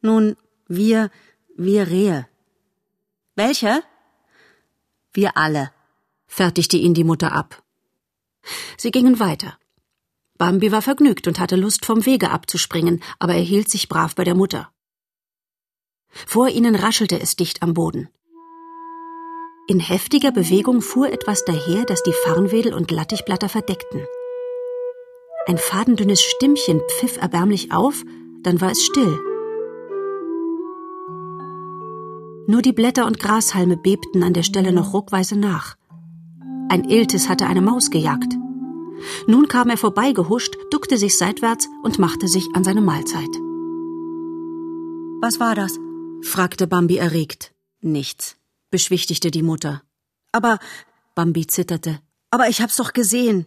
Nun, 0.00 0.36
wir, 0.68 1.10
wir 1.56 1.88
Rehe. 1.88 2.26
Welche? 3.34 3.82
Wir 5.12 5.36
alle, 5.36 5.70
fertigte 6.26 6.76
ihn 6.76 6.94
die 6.94 7.04
Mutter 7.04 7.32
ab. 7.32 7.62
Sie 8.76 8.90
gingen 8.90 9.20
weiter. 9.20 9.58
Bambi 10.38 10.72
war 10.72 10.82
vergnügt 10.82 11.28
und 11.28 11.38
hatte 11.38 11.56
Lust, 11.56 11.84
vom 11.84 12.06
Wege 12.06 12.30
abzuspringen, 12.30 13.02
aber 13.18 13.34
er 13.34 13.42
hielt 13.42 13.70
sich 13.70 13.88
brav 13.88 14.14
bei 14.14 14.24
der 14.24 14.34
Mutter. 14.34 14.72
Vor 16.26 16.48
ihnen 16.48 16.74
raschelte 16.74 17.20
es 17.20 17.36
dicht 17.36 17.62
am 17.62 17.74
Boden. 17.74 18.08
In 19.68 19.80
heftiger 19.80 20.32
Bewegung 20.32 20.82
fuhr 20.82 21.10
etwas 21.10 21.44
daher, 21.44 21.84
das 21.84 22.02
die 22.02 22.12
Farnwedel 22.24 22.74
und 22.74 22.90
Lattichblatter 22.90 23.48
verdeckten. 23.48 24.02
Ein 25.46 25.58
fadendünnes 25.58 26.20
Stimmchen 26.20 26.80
pfiff 26.90 27.16
erbärmlich 27.16 27.72
auf, 27.72 28.02
dann 28.42 28.60
war 28.60 28.72
es 28.72 28.84
still. 28.84 29.18
Nur 32.46 32.60
die 32.60 32.72
Blätter 32.72 33.06
und 33.06 33.20
Grashalme 33.20 33.76
bebten 33.76 34.22
an 34.22 34.34
der 34.34 34.42
Stelle 34.42 34.72
noch 34.72 34.92
ruckweise 34.92 35.36
nach. 35.36 35.76
Ein 36.68 36.84
Iltis 36.84 37.28
hatte 37.28 37.46
eine 37.46 37.62
Maus 37.62 37.90
gejagt. 37.90 38.34
Nun 39.26 39.48
kam 39.48 39.70
er 39.70 39.76
vorbeigehuscht, 39.76 40.56
duckte 40.70 40.96
sich 40.96 41.16
seitwärts 41.16 41.68
und 41.82 41.98
machte 41.98 42.28
sich 42.28 42.48
an 42.54 42.64
seine 42.64 42.80
Mahlzeit. 42.80 43.30
Was 45.20 45.38
war 45.38 45.54
das? 45.54 45.78
Fragte 46.22 46.66
Bambi 46.66 46.96
erregt. 46.96 47.52
Nichts, 47.80 48.36
beschwichtigte 48.70 49.30
die 49.30 49.42
Mutter. 49.42 49.82
Aber 50.32 50.58
Bambi 51.14 51.46
zitterte. 51.46 52.00
Aber 52.30 52.48
ich 52.48 52.60
hab's 52.62 52.76
doch 52.76 52.92
gesehen. 52.92 53.46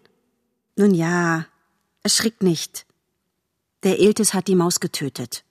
Nun 0.76 0.94
ja, 0.94 1.46
erschrick 2.04 2.44
nicht. 2.44 2.86
Der 3.84 4.00
Iltis 4.00 4.34
hat 4.34 4.48
die 4.48 4.56
Maus 4.56 4.80
getötet. 4.80 5.44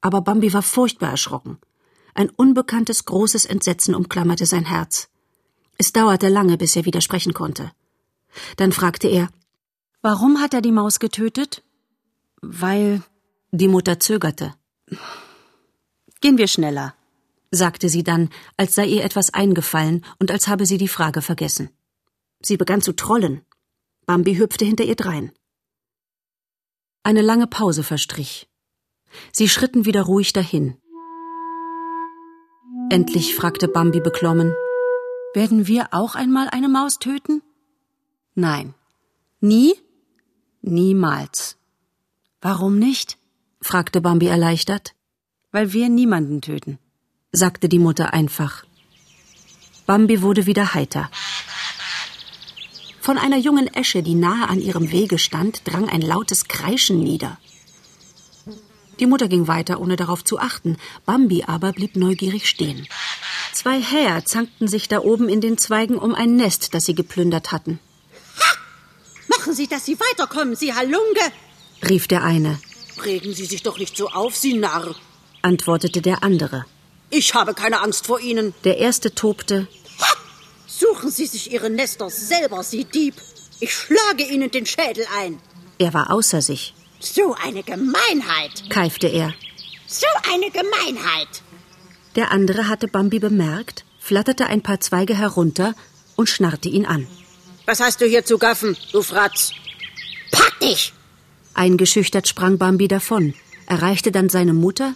Aber 0.00 0.20
Bambi 0.20 0.52
war 0.52 0.62
furchtbar 0.62 1.10
erschrocken. 1.10 1.58
Ein 2.14 2.30
unbekanntes 2.30 3.04
großes 3.06 3.44
Entsetzen 3.46 3.94
umklammerte 3.94 4.46
sein 4.46 4.66
Herz. 4.66 5.08
Es 5.78 5.92
dauerte 5.92 6.28
lange, 6.28 6.56
bis 6.56 6.76
er 6.76 6.84
widersprechen 6.84 7.34
konnte. 7.34 7.72
Dann 8.56 8.72
fragte 8.72 9.08
er 9.08 9.28
Warum 10.02 10.40
hat 10.40 10.52
er 10.52 10.60
die 10.60 10.72
Maus 10.72 10.98
getötet? 10.98 11.62
Weil 12.42 13.02
die 13.50 13.68
Mutter 13.68 13.98
zögerte. 13.98 14.54
Gehen 16.24 16.38
wir 16.38 16.48
schneller, 16.48 16.94
sagte 17.50 17.90
sie 17.90 18.02
dann, 18.02 18.30
als 18.56 18.74
sei 18.74 18.86
ihr 18.86 19.04
etwas 19.04 19.34
eingefallen 19.34 20.02
und 20.18 20.30
als 20.30 20.48
habe 20.48 20.64
sie 20.64 20.78
die 20.78 20.88
Frage 20.88 21.20
vergessen. 21.20 21.68
Sie 22.40 22.56
begann 22.56 22.80
zu 22.80 22.94
trollen. 22.94 23.42
Bambi 24.06 24.36
hüpfte 24.36 24.64
hinter 24.64 24.84
ihr 24.84 24.94
drein. 24.96 25.32
Eine 27.02 27.20
lange 27.20 27.46
Pause 27.46 27.82
verstrich. 27.82 28.48
Sie 29.32 29.50
schritten 29.50 29.84
wieder 29.84 30.00
ruhig 30.00 30.32
dahin. 30.32 30.78
Endlich 32.88 33.34
fragte 33.34 33.68
Bambi 33.68 34.00
beklommen 34.00 34.54
Werden 35.34 35.66
wir 35.66 35.88
auch 35.90 36.14
einmal 36.14 36.48
eine 36.48 36.70
Maus 36.70 36.98
töten? 36.98 37.42
Nein. 38.34 38.72
Nie? 39.40 39.74
Niemals. 40.62 41.58
Warum 42.40 42.78
nicht? 42.78 43.18
fragte 43.60 44.00
Bambi 44.00 44.28
erleichtert. 44.28 44.94
Weil 45.54 45.72
wir 45.72 45.88
niemanden 45.88 46.40
töten 46.40 46.78
sagte 47.36 47.68
die 47.68 47.78
Mutter 47.78 48.14
einfach. 48.14 48.64
Bambi 49.86 50.22
wurde 50.22 50.46
wieder 50.46 50.74
heiter. 50.74 51.10
Von 53.00 53.18
einer 53.18 53.36
jungen 53.36 53.66
Esche, 53.74 54.02
die 54.02 54.14
nahe 54.14 54.48
an 54.48 54.60
ihrem 54.60 54.90
Wege 54.90 55.18
stand, 55.18 55.62
drang 55.64 55.88
ein 55.88 56.00
lautes 56.00 56.48
Kreischen 56.48 57.00
nieder. 57.00 57.38
Die 59.00 59.06
Mutter 59.06 59.28
ging 59.28 59.46
weiter, 59.48 59.80
ohne 59.80 59.96
darauf 59.96 60.24
zu 60.24 60.38
achten. 60.38 60.76
Bambi 61.04 61.44
aber 61.44 61.72
blieb 61.72 61.96
neugierig 61.96 62.48
stehen. 62.48 62.86
Zwei 63.52 63.80
Häher 63.80 64.24
zankten 64.24 64.68
sich 64.68 64.88
da 64.88 65.00
oben 65.00 65.28
in 65.28 65.40
den 65.40 65.58
Zweigen 65.58 65.98
um 65.98 66.14
ein 66.14 66.36
Nest, 66.36 66.74
das 66.74 66.86
sie 66.86 66.94
geplündert 66.94 67.52
hatten. 67.52 67.78
Ha! 68.40 68.56
Machen 69.28 69.54
Sie, 69.54 69.66
dass 69.66 69.84
Sie 69.84 69.98
weiterkommen, 69.98 70.56
Sie 70.56 70.72
Halunge! 70.72 71.26
rief 71.88 72.08
der 72.08 72.22
eine. 72.24 72.58
Regen 73.04 73.34
Sie 73.34 73.44
sich 73.44 73.62
doch 73.62 73.78
nicht 73.78 73.96
so 73.96 74.08
auf, 74.08 74.34
Sie 74.36 74.54
Narr! 74.54 74.94
Antwortete 75.44 76.00
der 76.02 76.22
andere. 76.22 76.64
Ich 77.10 77.34
habe 77.34 77.54
keine 77.54 77.80
Angst 77.80 78.06
vor 78.06 78.20
Ihnen. 78.20 78.54
Der 78.64 78.78
erste 78.78 79.14
tobte. 79.14 79.68
Ha! 80.00 80.16
Suchen 80.66 81.10
Sie 81.10 81.26
sich 81.26 81.52
Ihre 81.52 81.70
Nester 81.70 82.10
selber, 82.10 82.62
Sie 82.62 82.84
Dieb. 82.84 83.14
Ich 83.60 83.72
schlage 83.72 84.24
Ihnen 84.24 84.50
den 84.50 84.66
Schädel 84.66 85.06
ein. 85.16 85.38
Er 85.78 85.94
war 85.94 86.10
außer 86.10 86.42
sich. 86.42 86.74
So 87.00 87.36
eine 87.42 87.62
Gemeinheit, 87.62 88.70
keifte 88.70 89.06
er. 89.06 89.34
So 89.86 90.06
eine 90.32 90.50
Gemeinheit. 90.50 91.28
Der 92.16 92.30
andere 92.30 92.68
hatte 92.68 92.88
Bambi 92.88 93.18
bemerkt, 93.18 93.84
flatterte 93.98 94.46
ein 94.46 94.62
paar 94.62 94.80
Zweige 94.80 95.14
herunter 95.16 95.74
und 96.16 96.28
schnarrte 96.28 96.68
ihn 96.68 96.86
an. 96.86 97.06
Was 97.66 97.80
hast 97.80 98.00
du 98.00 98.06
hier 98.06 98.24
zu 98.24 98.38
gaffen, 98.38 98.76
du 98.92 99.02
Fratz? 99.02 99.52
Pack 100.32 100.60
dich! 100.60 100.92
Eingeschüchtert 101.54 102.26
sprang 102.26 102.58
Bambi 102.58 102.88
davon, 102.88 103.34
erreichte 103.66 104.10
dann 104.12 104.28
seine 104.28 104.54
Mutter, 104.54 104.94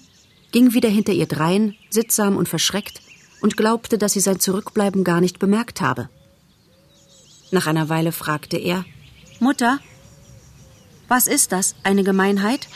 ging 0.53 0.73
wieder 0.75 0.89
hinter 0.89 1.13
ihr 1.13 1.27
drein, 1.27 1.75
sittsam 1.91 2.37
und 2.37 2.49
verschreckt, 2.49 3.01
und 3.41 3.57
glaubte, 3.57 3.99
dass 3.99 4.15
sie 4.15 4.21
sein 4.21 4.41
Zurückbleiben 4.41 5.05
gar 5.05 5.21
nicht 5.21 5.39
bemerkt 5.39 5.81
habe. 5.81 6.09
Nach 7.51 7.67
einer 7.67 7.89
Weile 7.89 8.13
fragte 8.13 8.57
er 8.57 8.85
Mutter, 9.41 9.79
was 11.07 11.27
ist 11.27 11.53
das, 11.53 11.75
eine 11.85 12.05
Gemeinheit? 12.05 12.69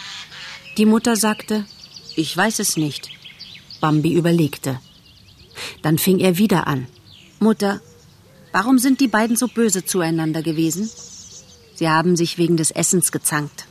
Die 0.78 0.86
Mutter 0.86 1.16
sagte 1.16 1.66
Ich 2.16 2.34
weiß 2.34 2.60
es 2.60 2.76
nicht. 2.76 3.10
Bambi 3.80 4.14
überlegte. 4.14 4.80
Dann 5.82 5.98
fing 5.98 6.18
er 6.18 6.38
wieder 6.38 6.66
an. 6.66 6.86
Mutter, 7.40 7.80
warum 8.52 8.78
sind 8.78 9.00
die 9.00 9.08
beiden 9.08 9.36
so 9.36 9.48
böse 9.48 9.84
zueinander 9.84 10.42
gewesen? 10.42 10.88
Sie 11.74 11.88
haben 11.88 12.16
sich 12.16 12.38
wegen 12.38 12.56
des 12.56 12.70
Essens 12.70 13.12
gezankt. 13.12 13.66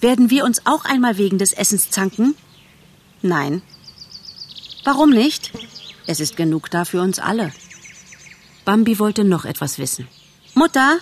Werden 0.00 0.30
wir 0.30 0.44
uns 0.44 0.62
auch 0.64 0.84
einmal 0.84 1.18
wegen 1.18 1.38
des 1.38 1.52
Essens 1.52 1.90
zanken? 1.90 2.34
Nein. 3.22 3.62
Warum 4.84 5.10
nicht? 5.10 5.52
Es 6.06 6.20
ist 6.20 6.36
genug 6.36 6.70
da 6.70 6.84
für 6.84 7.00
uns 7.00 7.18
alle. 7.18 7.52
Bambi 8.64 8.98
wollte 8.98 9.24
noch 9.24 9.44
etwas 9.44 9.78
wissen. 9.78 10.06
Mutter? 10.54 10.98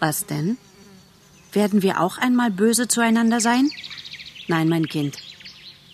Was 0.00 0.26
denn? 0.26 0.56
Werden 1.52 1.82
wir 1.82 2.00
auch 2.00 2.18
einmal 2.18 2.50
böse 2.50 2.88
zueinander 2.88 3.40
sein? 3.40 3.70
Nein, 4.48 4.68
mein 4.68 4.86
Kind. 4.88 5.18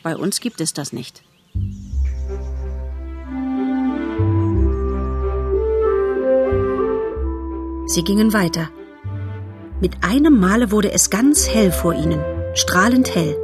Bei 0.03 0.17
uns 0.17 0.41
gibt 0.41 0.61
es 0.61 0.73
das 0.73 0.93
nicht. 0.93 1.23
Sie 7.87 8.05
gingen 8.05 8.33
weiter. 8.33 8.71
Mit 9.81 10.05
einem 10.05 10.39
Male 10.39 10.71
wurde 10.71 10.93
es 10.93 11.11
ganz 11.11 11.49
hell 11.49 11.73
vor 11.73 11.95
ihnen, 11.95 12.23
strahlend 12.55 13.15
hell. 13.15 13.37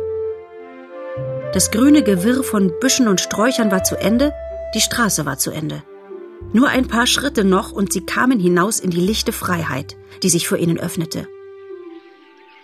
Das 1.56 1.70
grüne 1.70 2.02
Gewirr 2.02 2.44
von 2.44 2.70
Büschen 2.80 3.08
und 3.08 3.18
Sträuchern 3.18 3.70
war 3.70 3.82
zu 3.82 3.96
Ende, 3.96 4.34
die 4.74 4.82
Straße 4.82 5.24
war 5.24 5.38
zu 5.38 5.52
Ende. 5.52 5.82
Nur 6.52 6.68
ein 6.68 6.86
paar 6.86 7.06
Schritte 7.06 7.44
noch 7.44 7.72
und 7.72 7.94
sie 7.94 8.04
kamen 8.04 8.38
hinaus 8.38 8.78
in 8.78 8.90
die 8.90 9.00
lichte 9.00 9.32
Freiheit, 9.32 9.96
die 10.22 10.28
sich 10.28 10.48
vor 10.48 10.58
ihnen 10.58 10.78
öffnete. 10.78 11.26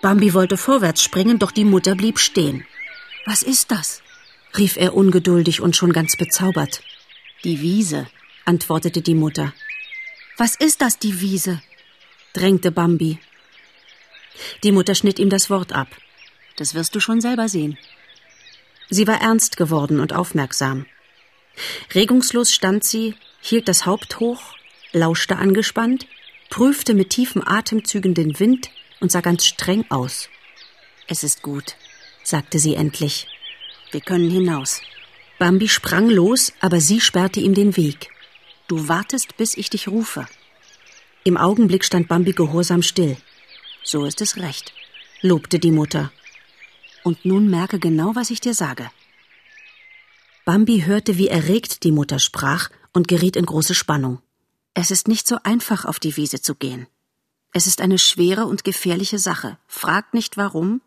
Bambi 0.02 0.34
wollte 0.34 0.58
vorwärts 0.58 1.02
springen, 1.02 1.38
doch 1.38 1.52
die 1.52 1.64
Mutter 1.64 1.94
blieb 1.94 2.18
stehen. 2.18 2.66
Was 3.24 3.42
ist 3.42 3.70
das? 3.70 4.02
rief 4.58 4.76
er 4.76 4.94
ungeduldig 4.94 5.62
und 5.62 5.74
schon 5.74 5.94
ganz 5.94 6.16
bezaubert. 6.16 6.82
Die 7.44 7.62
Wiese, 7.62 8.06
antwortete 8.44 9.00
die 9.00 9.14
Mutter. 9.14 9.54
Was 10.36 10.54
ist 10.54 10.82
das, 10.82 10.98
die 10.98 11.22
Wiese? 11.22 11.62
drängte 12.34 12.70
Bambi. 12.70 13.18
Die 14.62 14.72
Mutter 14.72 14.94
schnitt 14.94 15.18
ihm 15.18 15.30
das 15.30 15.48
Wort 15.48 15.72
ab. 15.72 15.88
Das 16.58 16.74
wirst 16.74 16.94
du 16.94 17.00
schon 17.00 17.22
selber 17.22 17.48
sehen. 17.48 17.78
Sie 18.94 19.06
war 19.06 19.22
ernst 19.22 19.56
geworden 19.56 20.00
und 20.00 20.12
aufmerksam. 20.12 20.84
Regungslos 21.94 22.52
stand 22.52 22.84
sie, 22.84 23.14
hielt 23.40 23.66
das 23.66 23.86
Haupt 23.86 24.20
hoch, 24.20 24.42
lauschte 24.92 25.36
angespannt, 25.36 26.06
prüfte 26.50 26.92
mit 26.92 27.08
tiefen 27.08 27.42
Atemzügen 27.42 28.12
den 28.12 28.38
Wind 28.38 28.68
und 29.00 29.10
sah 29.10 29.22
ganz 29.22 29.46
streng 29.46 29.86
aus. 29.88 30.28
Es 31.08 31.24
ist 31.24 31.40
gut, 31.40 31.76
sagte 32.22 32.58
sie 32.58 32.74
endlich. 32.74 33.28
Wir 33.92 34.02
können 34.02 34.30
hinaus. 34.30 34.82
Bambi 35.38 35.70
sprang 35.70 36.10
los, 36.10 36.52
aber 36.60 36.78
sie 36.78 37.00
sperrte 37.00 37.40
ihm 37.40 37.54
den 37.54 37.78
Weg. 37.78 38.10
Du 38.68 38.88
wartest, 38.88 39.38
bis 39.38 39.56
ich 39.56 39.70
dich 39.70 39.88
rufe. 39.88 40.26
Im 41.24 41.38
Augenblick 41.38 41.86
stand 41.86 42.08
Bambi 42.08 42.32
gehorsam 42.32 42.82
still. 42.82 43.16
So 43.82 44.04
ist 44.04 44.20
es 44.20 44.36
recht, 44.36 44.74
lobte 45.22 45.58
die 45.58 45.72
Mutter. 45.72 46.12
Und 47.04 47.24
nun 47.24 47.50
merke 47.50 47.78
genau, 47.78 48.14
was 48.14 48.30
ich 48.30 48.40
dir 48.40 48.54
sage. 48.54 48.90
Bambi 50.44 50.82
hörte, 50.82 51.18
wie 51.18 51.28
erregt 51.28 51.84
die 51.84 51.92
Mutter 51.92 52.18
sprach 52.18 52.68
und 52.92 53.08
geriet 53.08 53.36
in 53.36 53.46
große 53.46 53.74
Spannung. 53.74 54.20
Es 54.74 54.90
ist 54.90 55.08
nicht 55.08 55.26
so 55.26 55.38
einfach, 55.42 55.84
auf 55.84 55.98
die 55.98 56.16
Wiese 56.16 56.40
zu 56.40 56.54
gehen. 56.54 56.86
Es 57.52 57.66
ist 57.66 57.80
eine 57.80 57.98
schwere 57.98 58.46
und 58.46 58.64
gefährliche 58.64 59.18
Sache. 59.18 59.58
Frag 59.66 60.14
nicht 60.14 60.36
warum, 60.36 60.80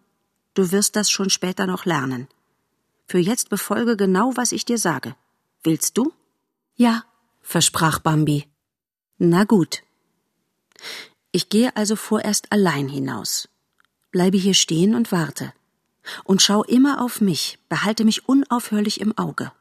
du 0.56 0.72
wirst 0.72 0.96
das 0.96 1.12
schon 1.12 1.30
später 1.30 1.68
noch 1.68 1.86
lernen. 1.86 2.28
Für 3.08 3.20
jetzt 3.20 3.50
befolge 3.50 3.96
genau, 3.96 4.36
was 4.36 4.52
ich 4.52 4.66
dir 4.66 4.80
sage. 4.80 5.16
Willst 5.64 5.98
du? 5.98 6.12
Ja, 6.76 7.06
versprach 7.42 8.00
Bambi. 8.00 8.48
Na 9.18 9.44
gut. 9.44 9.84
Ich 11.32 11.50
gehe 11.50 11.76
also 11.76 11.96
vorerst 11.96 12.52
allein 12.52 12.88
hinaus. 12.88 13.48
Bleibe 14.12 14.38
hier 14.38 14.54
stehen 14.54 14.96
und 14.96 15.12
warte. 15.12 15.54
Und 16.24 16.42
schau 16.42 16.64
immer 16.64 17.02
auf 17.02 17.22
mich, 17.22 17.60
behalte 17.70 18.06
mich 18.06 18.28
unaufhörlich 18.28 19.02
im 19.02 19.18
Auge. 19.18 19.52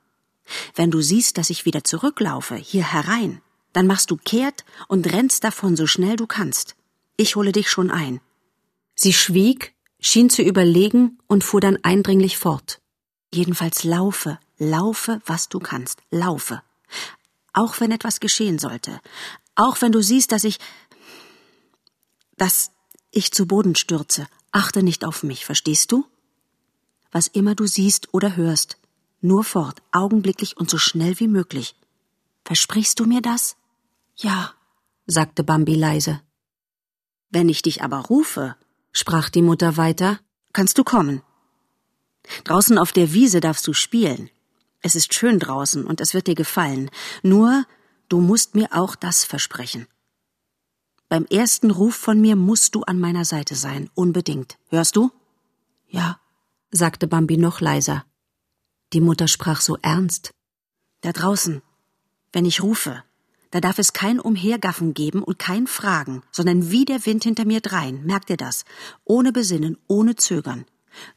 Wenn 0.74 0.90
du 0.90 1.00
siehst, 1.00 1.38
dass 1.38 1.50
ich 1.50 1.64
wieder 1.64 1.84
zurücklaufe, 1.84 2.56
hier 2.56 2.84
herein, 2.84 3.40
dann 3.72 3.86
machst 3.86 4.10
du 4.10 4.16
kehrt 4.16 4.64
und 4.88 5.10
rennst 5.12 5.44
davon 5.44 5.76
so 5.76 5.86
schnell 5.86 6.16
du 6.16 6.26
kannst. 6.26 6.76
Ich 7.16 7.36
hole 7.36 7.52
dich 7.52 7.70
schon 7.70 7.90
ein. 7.90 8.20
Sie 8.94 9.12
schwieg, 9.12 9.74
schien 10.00 10.30
zu 10.30 10.42
überlegen 10.42 11.18
und 11.26 11.44
fuhr 11.44 11.60
dann 11.60 11.78
eindringlich 11.82 12.38
fort. 12.38 12.80
Jedenfalls 13.32 13.84
laufe, 13.84 14.38
laufe, 14.58 15.20
was 15.26 15.48
du 15.48 15.58
kannst, 15.58 16.02
laufe. 16.10 16.62
Auch 17.52 17.80
wenn 17.80 17.90
etwas 17.90 18.20
geschehen 18.20 18.58
sollte. 18.58 19.00
Auch 19.54 19.80
wenn 19.80 19.92
du 19.92 20.02
siehst, 20.02 20.32
dass 20.32 20.44
ich, 20.44 20.58
dass 22.36 22.70
ich 23.10 23.32
zu 23.32 23.46
Boden 23.46 23.74
stürze. 23.74 24.26
Achte 24.52 24.82
nicht 24.82 25.04
auf 25.04 25.22
mich, 25.22 25.44
verstehst 25.44 25.90
du? 25.90 26.04
Was 27.14 27.28
immer 27.28 27.54
du 27.54 27.64
siehst 27.68 28.12
oder 28.12 28.34
hörst, 28.34 28.76
nur 29.20 29.44
fort, 29.44 29.82
augenblicklich 29.92 30.56
und 30.56 30.68
so 30.68 30.78
schnell 30.78 31.20
wie 31.20 31.28
möglich. 31.28 31.76
Versprichst 32.44 32.98
du 32.98 33.06
mir 33.06 33.22
das? 33.22 33.56
Ja, 34.16 34.52
sagte 35.06 35.44
Bambi 35.44 35.76
leise. 35.76 36.20
Wenn 37.30 37.48
ich 37.48 37.62
dich 37.62 37.84
aber 37.84 38.00
rufe, 38.00 38.56
sprach 38.90 39.28
die 39.28 39.42
Mutter 39.42 39.76
weiter, 39.76 40.18
kannst 40.52 40.76
du 40.76 40.82
kommen. 40.82 41.22
Draußen 42.42 42.78
auf 42.78 42.90
der 42.90 43.12
Wiese 43.12 43.38
darfst 43.38 43.64
du 43.68 43.74
spielen. 43.74 44.28
Es 44.80 44.96
ist 44.96 45.14
schön 45.14 45.38
draußen 45.38 45.84
und 45.84 46.00
es 46.00 46.14
wird 46.14 46.26
dir 46.26 46.34
gefallen. 46.34 46.90
Nur, 47.22 47.64
du 48.08 48.20
musst 48.20 48.56
mir 48.56 48.70
auch 48.72 48.96
das 48.96 49.22
versprechen. 49.22 49.86
Beim 51.08 51.26
ersten 51.26 51.70
Ruf 51.70 51.94
von 51.94 52.20
mir 52.20 52.34
musst 52.34 52.74
du 52.74 52.82
an 52.82 52.98
meiner 52.98 53.24
Seite 53.24 53.54
sein, 53.54 53.88
unbedingt. 53.94 54.58
Hörst 54.68 54.96
du? 54.96 55.12
Ja, 55.86 56.18
sagte 56.76 57.06
Bambi 57.06 57.36
noch 57.36 57.60
leiser. 57.60 58.04
Die 58.92 59.00
Mutter 59.00 59.28
sprach 59.28 59.60
so 59.60 59.78
ernst. 59.80 60.32
Da 61.00 61.12
draußen, 61.12 61.62
wenn 62.32 62.44
ich 62.44 62.62
rufe, 62.62 63.02
da 63.50 63.60
darf 63.60 63.78
es 63.78 63.92
kein 63.92 64.18
Umhergaffen 64.18 64.94
geben 64.94 65.22
und 65.22 65.38
kein 65.38 65.68
Fragen, 65.68 66.22
sondern 66.32 66.70
wie 66.70 66.84
der 66.84 67.06
Wind 67.06 67.22
hinter 67.22 67.44
mir 67.44 67.60
drein, 67.60 68.02
merkt 68.04 68.28
ihr 68.30 68.36
das? 68.36 68.64
Ohne 69.04 69.30
Besinnen, 69.30 69.78
ohne 69.86 70.16
Zögern. 70.16 70.64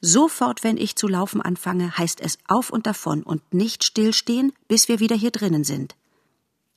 Sofort, 0.01 0.63
wenn 0.63 0.77
ich 0.77 0.95
zu 0.95 1.07
laufen 1.07 1.41
anfange, 1.41 1.97
heißt 1.97 2.21
es 2.21 2.37
auf 2.47 2.69
und 2.69 2.85
davon 2.85 3.23
und 3.23 3.53
nicht 3.53 3.83
stillstehen, 3.83 4.53
bis 4.67 4.88
wir 4.88 4.99
wieder 4.99 5.15
hier 5.15 5.32
drinnen 5.32 5.63
sind. 5.63 5.95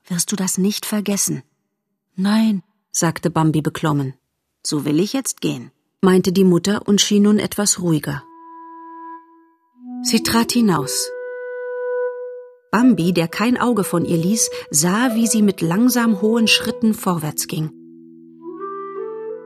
Wirst 0.06 0.32
du 0.32 0.36
das 0.36 0.56
nicht 0.56 0.86
vergessen? 0.86 1.42
Nein, 2.16 2.62
sagte 2.90 3.30
Bambi 3.30 3.60
beklommen. 3.60 4.14
So 4.64 4.84
will 4.84 5.00
ich 5.00 5.12
jetzt 5.12 5.40
gehen, 5.40 5.70
meinte 6.00 6.32
die 6.32 6.44
Mutter 6.44 6.86
und 6.88 7.00
schien 7.00 7.24
nun 7.24 7.38
etwas 7.38 7.80
ruhiger. 7.80 8.22
Sie 10.02 10.22
trat 10.22 10.52
hinaus. 10.52 11.10
Bambi, 12.70 13.12
der 13.12 13.28
kein 13.28 13.58
Auge 13.58 13.84
von 13.84 14.04
ihr 14.04 14.16
ließ, 14.16 14.50
sah, 14.70 15.14
wie 15.14 15.26
sie 15.26 15.42
mit 15.42 15.60
langsam 15.60 16.22
hohen 16.22 16.46
Schritten 16.46 16.94
vorwärts 16.94 17.46
ging. 17.46 17.70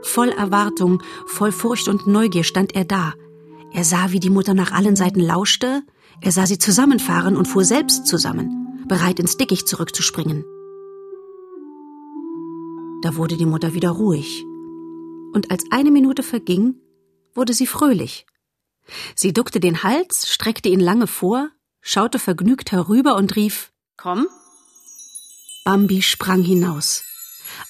Voll 0.02 0.28
Erwartung, 0.28 1.02
voll 1.26 1.50
Furcht 1.50 1.88
und 1.88 2.06
Neugier 2.06 2.44
stand 2.44 2.74
er 2.76 2.84
da. 2.84 3.14
Er 3.72 3.82
sah, 3.82 4.12
wie 4.12 4.20
die 4.20 4.30
Mutter 4.30 4.54
nach 4.54 4.70
allen 4.70 4.94
Seiten 4.94 5.20
lauschte, 5.20 5.82
er 6.20 6.30
sah 6.30 6.46
sie 6.46 6.58
zusammenfahren 6.58 7.36
und 7.36 7.48
fuhr 7.48 7.64
selbst 7.64 8.06
zusammen, 8.06 8.84
bereit 8.86 9.18
ins 9.18 9.36
Dickicht 9.36 9.66
zurückzuspringen. 9.66 10.44
Da 13.02 13.16
wurde 13.16 13.36
die 13.36 13.46
Mutter 13.46 13.74
wieder 13.74 13.90
ruhig. 13.90 14.44
Und 15.32 15.50
als 15.50 15.64
eine 15.70 15.90
Minute 15.90 16.22
verging, 16.22 16.76
wurde 17.34 17.54
sie 17.54 17.66
fröhlich. 17.66 18.24
Sie 19.14 19.32
duckte 19.32 19.60
den 19.60 19.82
Hals, 19.82 20.28
streckte 20.28 20.68
ihn 20.68 20.80
lange 20.80 21.06
vor, 21.06 21.50
schaute 21.80 22.18
vergnügt 22.18 22.72
herüber 22.72 23.16
und 23.16 23.36
rief 23.36 23.72
Komm. 23.96 24.26
Bambi 25.64 26.02
sprang 26.02 26.42
hinaus. 26.42 27.04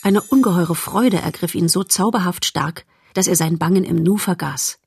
Eine 0.02 0.20
ungeheure 0.20 0.74
Freude 0.74 1.18
ergriff 1.18 1.54
ihn 1.54 1.68
so 1.68 1.84
zauberhaft 1.84 2.44
stark, 2.44 2.86
dass 3.12 3.26
er 3.26 3.36
sein 3.36 3.58
Bangen 3.58 3.84
im 3.84 4.02
Nu 4.02 4.16
vergaß. 4.16 4.78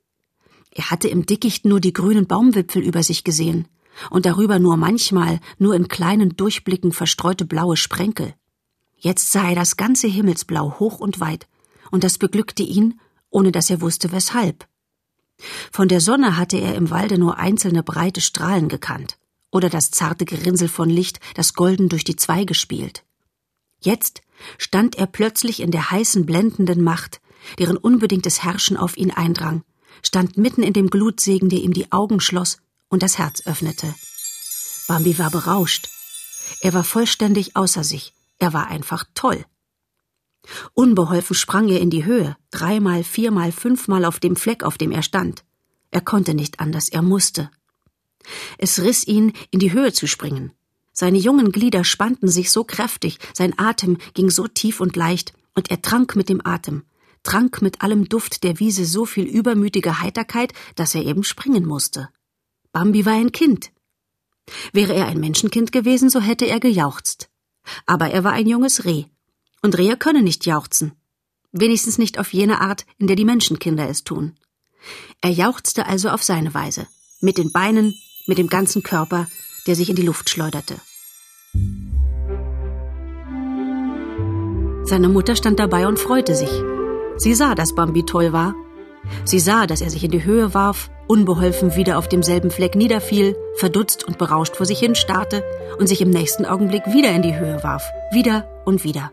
Er 0.72 0.92
hatte 0.92 1.08
im 1.08 1.26
Dickicht 1.26 1.66
nur 1.66 1.80
die 1.80 1.94
grünen 1.94 2.28
Baumwipfel 2.28 2.84
über 2.84 3.04
sich 3.04 3.24
gesehen 3.24 3.68
und 4.10 4.26
darüber 4.26 4.60
nur 4.60 4.78
manchmal, 4.78 5.40
nur 5.58 5.76
in 5.76 5.88
kleinen 5.88 6.36
Durchblicken 6.36 6.92
verstreute 6.92 7.46
blaue 7.46 7.78
Sprenkel. 7.78 8.34
Jetzt 8.96 9.32
sah 9.32 9.50
er 9.50 9.56
das 9.56 9.78
ganze 9.78 10.08
Himmelsblau 10.08 10.80
hoch 10.80 11.00
und 11.00 11.20
weit, 11.20 11.48
und 11.92 12.04
das 12.04 12.18
beglückte 12.18 12.64
ihn, 12.64 13.00
ohne 13.30 13.52
dass 13.52 13.70
er 13.70 13.82
wusste 13.82 14.12
weshalb. 14.12 14.68
Von 15.72 15.88
der 15.88 16.02
Sonne 16.02 16.38
hatte 16.38 16.58
er 16.58 16.76
im 16.76 16.90
Walde 16.90 17.18
nur 17.18 17.38
einzelne 17.38 17.84
breite 17.84 18.22
Strahlen 18.22 18.70
gekannt 18.70 19.18
oder 19.52 19.70
das 19.70 19.92
zarte 19.92 20.26
Gerinnsel 20.26 20.68
von 20.68 20.90
Licht, 20.90 21.20
das 21.36 21.54
golden 21.54 21.90
durch 21.90 22.04
die 22.04 22.16
Zweige 22.16 22.54
spielt. 22.54 23.04
Jetzt 23.80 24.22
stand 24.58 24.96
er 24.96 25.08
plötzlich 25.08 25.62
in 25.62 25.72
der 25.72 25.92
heißen, 25.92 26.26
blendenden 26.26 26.84
Macht, 26.84 27.22
deren 27.60 27.78
unbedingtes 27.78 28.44
Herrschen 28.44 28.78
auf 28.78 28.98
ihn 28.98 29.12
eindrang, 29.12 29.64
stand 30.02 30.38
mitten 30.38 30.64
in 30.64 30.74
dem 30.74 30.90
Glutsegen, 30.90 31.50
der 31.50 31.60
ihm 31.60 31.74
die 31.74 31.92
Augen 31.92 32.20
schloss 32.20 32.58
und 32.90 33.04
das 33.04 33.18
Herz 33.18 33.46
öffnete. 33.46 33.94
Bambi 34.88 35.18
war 35.20 35.32
berauscht. 35.32 35.90
Er 36.62 36.74
war 36.74 36.84
vollständig 36.84 37.56
außer 37.56 37.84
sich. 37.84 38.14
Er 38.40 38.54
war 38.54 38.68
einfach 38.68 39.06
toll. 39.16 39.46
Unbeholfen 40.74 41.36
sprang 41.36 41.70
er 41.70 41.82
in 41.82 41.90
die 41.90 42.06
Höhe, 42.06 42.38
dreimal, 42.52 43.04
viermal, 43.04 43.52
fünfmal 43.52 44.06
auf 44.06 44.20
dem 44.20 44.36
Fleck, 44.36 44.64
auf 44.64 44.78
dem 44.78 44.92
er 44.92 45.04
stand. 45.04 45.44
Er 45.92 46.02
konnte 46.02 46.34
nicht 46.34 46.60
anders, 46.60 46.90
er 46.90 47.02
musste. 47.02 47.50
Es 48.58 48.82
riss 48.82 49.08
ihn, 49.08 49.34
in 49.52 49.60
die 49.60 49.74
Höhe 49.74 49.94
zu 49.94 50.08
springen. 50.08 50.52
Seine 50.92 51.18
jungen 51.18 51.52
Glieder 51.52 51.84
spannten 51.84 52.28
sich 52.28 52.52
so 52.52 52.64
kräftig, 52.64 53.20
sein 53.34 53.58
Atem 53.58 53.98
ging 54.14 54.30
so 54.30 54.48
tief 54.48 54.82
und 54.82 54.96
leicht, 54.96 55.34
und 55.54 55.70
er 55.70 55.82
trank 55.82 56.16
mit 56.16 56.30
dem 56.30 56.46
Atem, 56.46 56.84
trank 57.24 57.62
mit 57.62 57.82
allem 57.82 58.10
Duft 58.10 58.44
der 58.44 58.60
Wiese 58.60 58.86
so 58.86 59.06
viel 59.06 59.26
übermütige 59.26 60.02
Heiterkeit, 60.02 60.54
dass 60.76 60.96
er 60.96 61.04
eben 61.04 61.24
springen 61.24 61.66
musste. 61.66 62.10
Bambi 62.72 63.06
war 63.06 63.14
ein 63.14 63.32
Kind. 63.32 63.72
Wäre 64.72 64.94
er 64.94 65.08
ein 65.08 65.20
Menschenkind 65.20 65.72
gewesen, 65.72 66.10
so 66.10 66.20
hätte 66.20 66.46
er 66.46 66.60
gejauchzt. 66.60 67.30
Aber 67.86 68.10
er 68.10 68.24
war 68.24 68.34
ein 68.34 68.48
junges 68.48 68.86
Reh, 68.86 69.06
und 69.68 69.78
Rehe 69.78 69.98
können 69.98 70.24
nicht 70.24 70.46
jauchzen. 70.46 70.94
Wenigstens 71.52 71.98
nicht 71.98 72.20
auf 72.20 72.32
jene 72.32 72.62
Art, 72.62 72.86
in 72.98 73.08
der 73.08 73.18
die 73.18 73.26
Menschenkinder 73.26 73.90
es 73.90 74.06
tun. 74.06 74.38
Er 75.20 75.30
jauchzte 75.30 75.86
also 75.88 76.08
auf 76.10 76.24
seine 76.24 76.54
Weise. 76.54 76.88
Mit 77.20 77.38
den 77.38 77.52
Beinen, 77.52 77.94
mit 78.28 78.38
dem 78.38 78.48
ganzen 78.48 78.82
Körper, 78.82 79.28
der 79.66 79.76
sich 79.76 79.90
in 79.90 79.98
die 79.98 80.04
Luft 80.04 80.30
schleuderte. 80.30 80.76
Seine 84.86 85.10
Mutter 85.10 85.36
stand 85.36 85.60
dabei 85.60 85.86
und 85.86 86.00
freute 86.00 86.34
sich. 86.34 86.52
Sie 87.18 87.34
sah, 87.34 87.54
dass 87.54 87.76
Bambi 87.76 88.04
toll 88.06 88.32
war. 88.32 88.56
Sie 89.26 89.40
sah, 89.40 89.68
dass 89.68 89.82
er 89.82 89.90
sich 89.90 90.06
in 90.06 90.12
die 90.12 90.24
Höhe 90.24 90.54
warf, 90.54 90.90
unbeholfen 91.08 91.76
wieder 91.76 91.98
auf 91.98 92.08
demselben 92.08 92.52
Fleck 92.52 92.76
niederfiel, 92.76 93.36
verdutzt 93.56 94.06
und 94.06 94.18
berauscht 94.18 94.56
vor 94.56 94.66
sich 94.66 94.80
hin 94.80 94.96
starrte 94.96 95.44
und 95.78 95.88
sich 95.88 96.00
im 96.00 96.10
nächsten 96.10 96.46
Augenblick 96.46 96.86
wieder 96.88 97.12
in 97.12 97.22
die 97.22 97.38
Höhe 97.38 97.62
warf, 97.64 97.84
wieder 98.14 98.48
und 98.64 98.86
wieder. 98.86 99.12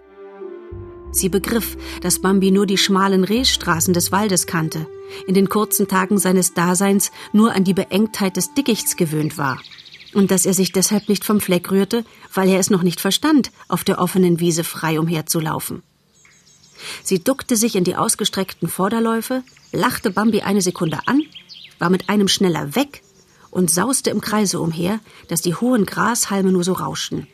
Sie 1.14 1.28
begriff, 1.28 1.76
dass 2.02 2.18
Bambi 2.18 2.50
nur 2.50 2.66
die 2.66 2.76
schmalen 2.76 3.22
Rehstraßen 3.22 3.94
des 3.94 4.10
Waldes 4.10 4.46
kannte, 4.46 4.88
in 5.28 5.34
den 5.34 5.48
kurzen 5.48 5.86
Tagen 5.86 6.18
seines 6.18 6.54
Daseins 6.54 7.12
nur 7.32 7.52
an 7.54 7.62
die 7.62 7.72
Beengtheit 7.72 8.36
des 8.36 8.52
Dickichts 8.54 8.96
gewöhnt 8.96 9.38
war, 9.38 9.60
und 10.12 10.32
dass 10.32 10.44
er 10.44 10.54
sich 10.54 10.72
deshalb 10.72 11.08
nicht 11.08 11.24
vom 11.24 11.40
Fleck 11.40 11.70
rührte, 11.70 12.04
weil 12.32 12.48
er 12.48 12.58
es 12.58 12.68
noch 12.68 12.82
nicht 12.82 13.00
verstand, 13.00 13.52
auf 13.68 13.84
der 13.84 14.00
offenen 14.00 14.40
Wiese 14.40 14.64
frei 14.64 14.98
umherzulaufen. 14.98 15.84
Sie 17.04 17.22
duckte 17.22 17.54
sich 17.54 17.76
in 17.76 17.84
die 17.84 17.94
ausgestreckten 17.94 18.68
Vorderläufe, 18.68 19.44
lachte 19.72 20.10
Bambi 20.10 20.42
eine 20.42 20.62
Sekunde 20.62 20.98
an, 21.06 21.22
war 21.78 21.90
mit 21.90 22.08
einem 22.08 22.26
schneller 22.26 22.74
weg 22.74 23.02
und 23.52 23.70
sauste 23.70 24.10
im 24.10 24.20
Kreise 24.20 24.60
umher, 24.60 24.98
dass 25.28 25.42
die 25.42 25.54
hohen 25.54 25.86
Grashalme 25.86 26.50
nur 26.50 26.64
so 26.64 26.72
rauschten. 26.72 27.28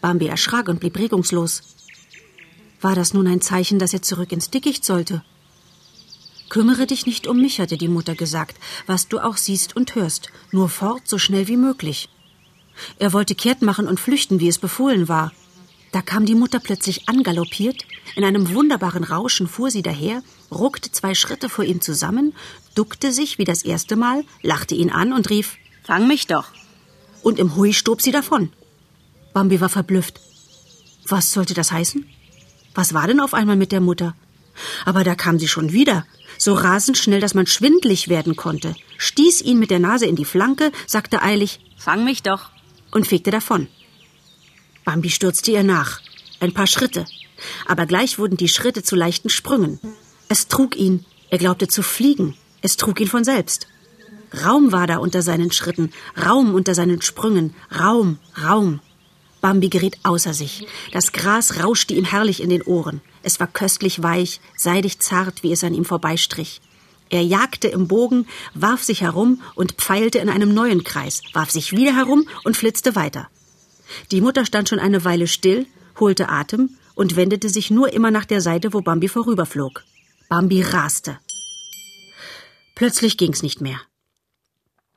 Bambi 0.00 0.26
erschrak 0.26 0.68
und 0.68 0.80
blieb 0.80 0.98
regungslos. 0.98 1.62
War 2.80 2.94
das 2.94 3.12
nun 3.12 3.26
ein 3.26 3.40
Zeichen, 3.40 3.78
dass 3.78 3.92
er 3.92 4.02
zurück 4.02 4.32
ins 4.32 4.50
Dickicht 4.50 4.84
sollte? 4.84 5.22
Kümmere 6.48 6.86
dich 6.86 7.06
nicht 7.06 7.26
um 7.26 7.40
mich, 7.40 7.60
hatte 7.60 7.76
die 7.76 7.88
Mutter 7.88 8.14
gesagt, 8.14 8.56
was 8.86 9.06
du 9.06 9.20
auch 9.20 9.36
siehst 9.36 9.76
und 9.76 9.94
hörst, 9.94 10.30
nur 10.50 10.68
fort 10.68 11.02
so 11.06 11.18
schnell 11.18 11.46
wie 11.46 11.56
möglich. 11.56 12.08
Er 12.98 13.12
wollte 13.12 13.34
kehrt 13.34 13.62
machen 13.62 13.86
und 13.86 14.00
flüchten, 14.00 14.40
wie 14.40 14.48
es 14.48 14.58
befohlen 14.58 15.08
war. 15.08 15.32
Da 15.92 16.02
kam 16.02 16.24
die 16.24 16.34
Mutter 16.34 16.58
plötzlich 16.58 17.08
angaloppiert, 17.08 17.84
in 18.16 18.24
einem 18.24 18.54
wunderbaren 18.54 19.04
Rauschen 19.04 19.46
fuhr 19.46 19.70
sie 19.70 19.82
daher, 19.82 20.22
ruckte 20.50 20.90
zwei 20.90 21.14
Schritte 21.14 21.48
vor 21.48 21.64
ihm 21.64 21.80
zusammen, 21.80 22.34
duckte 22.74 23.12
sich 23.12 23.38
wie 23.38 23.44
das 23.44 23.62
erste 23.62 23.96
Mal, 23.96 24.24
lachte 24.42 24.74
ihn 24.74 24.90
an 24.90 25.12
und 25.12 25.30
rief 25.30 25.56
Fang 25.84 26.06
mich 26.08 26.26
doch. 26.26 26.46
Und 27.22 27.38
im 27.38 27.56
Hui 27.56 27.72
stob 27.72 28.00
sie 28.00 28.12
davon. 28.12 28.52
Bambi 29.32 29.60
war 29.60 29.68
verblüfft. 29.68 30.20
Was 31.06 31.32
sollte 31.32 31.54
das 31.54 31.72
heißen? 31.72 32.06
Was 32.80 32.94
war 32.94 33.06
denn 33.06 33.20
auf 33.20 33.34
einmal 33.34 33.56
mit 33.56 33.72
der 33.72 33.82
Mutter? 33.82 34.14
Aber 34.86 35.04
da 35.04 35.14
kam 35.14 35.38
sie 35.38 35.48
schon 35.48 35.70
wieder, 35.70 36.06
so 36.38 36.54
rasend 36.54 36.96
schnell, 36.96 37.20
dass 37.20 37.34
man 37.34 37.46
schwindlig 37.46 38.08
werden 38.08 38.36
konnte, 38.36 38.74
stieß 38.96 39.42
ihn 39.42 39.58
mit 39.58 39.70
der 39.70 39.80
Nase 39.80 40.06
in 40.06 40.16
die 40.16 40.24
Flanke, 40.24 40.72
sagte 40.86 41.20
eilig 41.20 41.60
Fang 41.76 42.04
mich 42.04 42.22
doch 42.22 42.48
und 42.90 43.06
fegte 43.06 43.30
davon. 43.30 43.68
Bambi 44.86 45.10
stürzte 45.10 45.50
ihr 45.50 45.62
nach. 45.62 46.00
Ein 46.40 46.54
paar 46.54 46.66
Schritte. 46.66 47.04
Aber 47.66 47.84
gleich 47.84 48.18
wurden 48.18 48.38
die 48.38 48.48
Schritte 48.48 48.82
zu 48.82 48.96
leichten 48.96 49.28
Sprüngen. 49.28 49.78
Es 50.30 50.48
trug 50.48 50.74
ihn. 50.74 51.04
Er 51.28 51.36
glaubte 51.36 51.68
zu 51.68 51.82
fliegen. 51.82 52.34
Es 52.62 52.78
trug 52.78 52.98
ihn 52.98 53.08
von 53.08 53.24
selbst. 53.24 53.66
Raum 54.42 54.72
war 54.72 54.86
da 54.86 54.96
unter 54.96 55.20
seinen 55.20 55.52
Schritten, 55.52 55.92
Raum 56.16 56.54
unter 56.54 56.74
seinen 56.74 57.02
Sprüngen, 57.02 57.52
Raum, 57.78 58.18
Raum. 58.42 58.80
Bambi 59.40 59.68
geriet 59.68 59.98
außer 60.02 60.34
sich. 60.34 60.66
Das 60.92 61.12
Gras 61.12 61.62
rauschte 61.62 61.94
ihm 61.94 62.04
herrlich 62.04 62.42
in 62.42 62.50
den 62.50 62.62
Ohren. 62.62 63.00
Es 63.22 63.40
war 63.40 63.46
köstlich 63.46 64.02
weich, 64.02 64.40
seidig 64.56 64.98
zart, 65.00 65.42
wie 65.42 65.52
es 65.52 65.64
an 65.64 65.74
ihm 65.74 65.84
vorbeistrich. 65.84 66.60
Er 67.08 67.24
jagte 67.24 67.68
im 67.68 67.88
Bogen, 67.88 68.26
warf 68.54 68.84
sich 68.84 69.00
herum 69.00 69.42
und 69.56 69.72
pfeilte 69.72 70.18
in 70.18 70.28
einem 70.28 70.54
neuen 70.54 70.84
Kreis, 70.84 71.22
warf 71.32 71.50
sich 71.50 71.72
wieder 71.72 71.94
herum 71.94 72.28
und 72.44 72.56
flitzte 72.56 72.94
weiter. 72.94 73.28
Die 74.12 74.20
Mutter 74.20 74.46
stand 74.46 74.68
schon 74.68 74.78
eine 74.78 75.04
Weile 75.04 75.26
still, 75.26 75.66
holte 75.98 76.28
Atem 76.28 76.76
und 76.94 77.16
wendete 77.16 77.48
sich 77.48 77.70
nur 77.70 77.92
immer 77.92 78.10
nach 78.10 78.24
der 78.24 78.40
Seite, 78.40 78.72
wo 78.72 78.80
Bambi 78.80 79.08
vorüberflog. 79.08 79.82
Bambi 80.28 80.62
raste. 80.62 81.18
Plötzlich 82.76 83.16
ging's 83.16 83.42
nicht 83.42 83.60
mehr. 83.60 83.80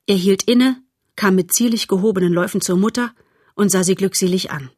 Er 0.05 0.15
hielt 0.15 0.43
inne, 0.43 0.77
kam 1.15 1.35
mit 1.35 1.51
zierlich 1.51 1.87
gehobenen 1.87 2.31
Läufen 2.31 2.61
zur 2.61 2.77
Mutter 2.77 3.13
und 3.55 3.69
sah 3.69 3.83
sie 3.83 3.95
glückselig 3.95 4.51
an. 4.51 4.69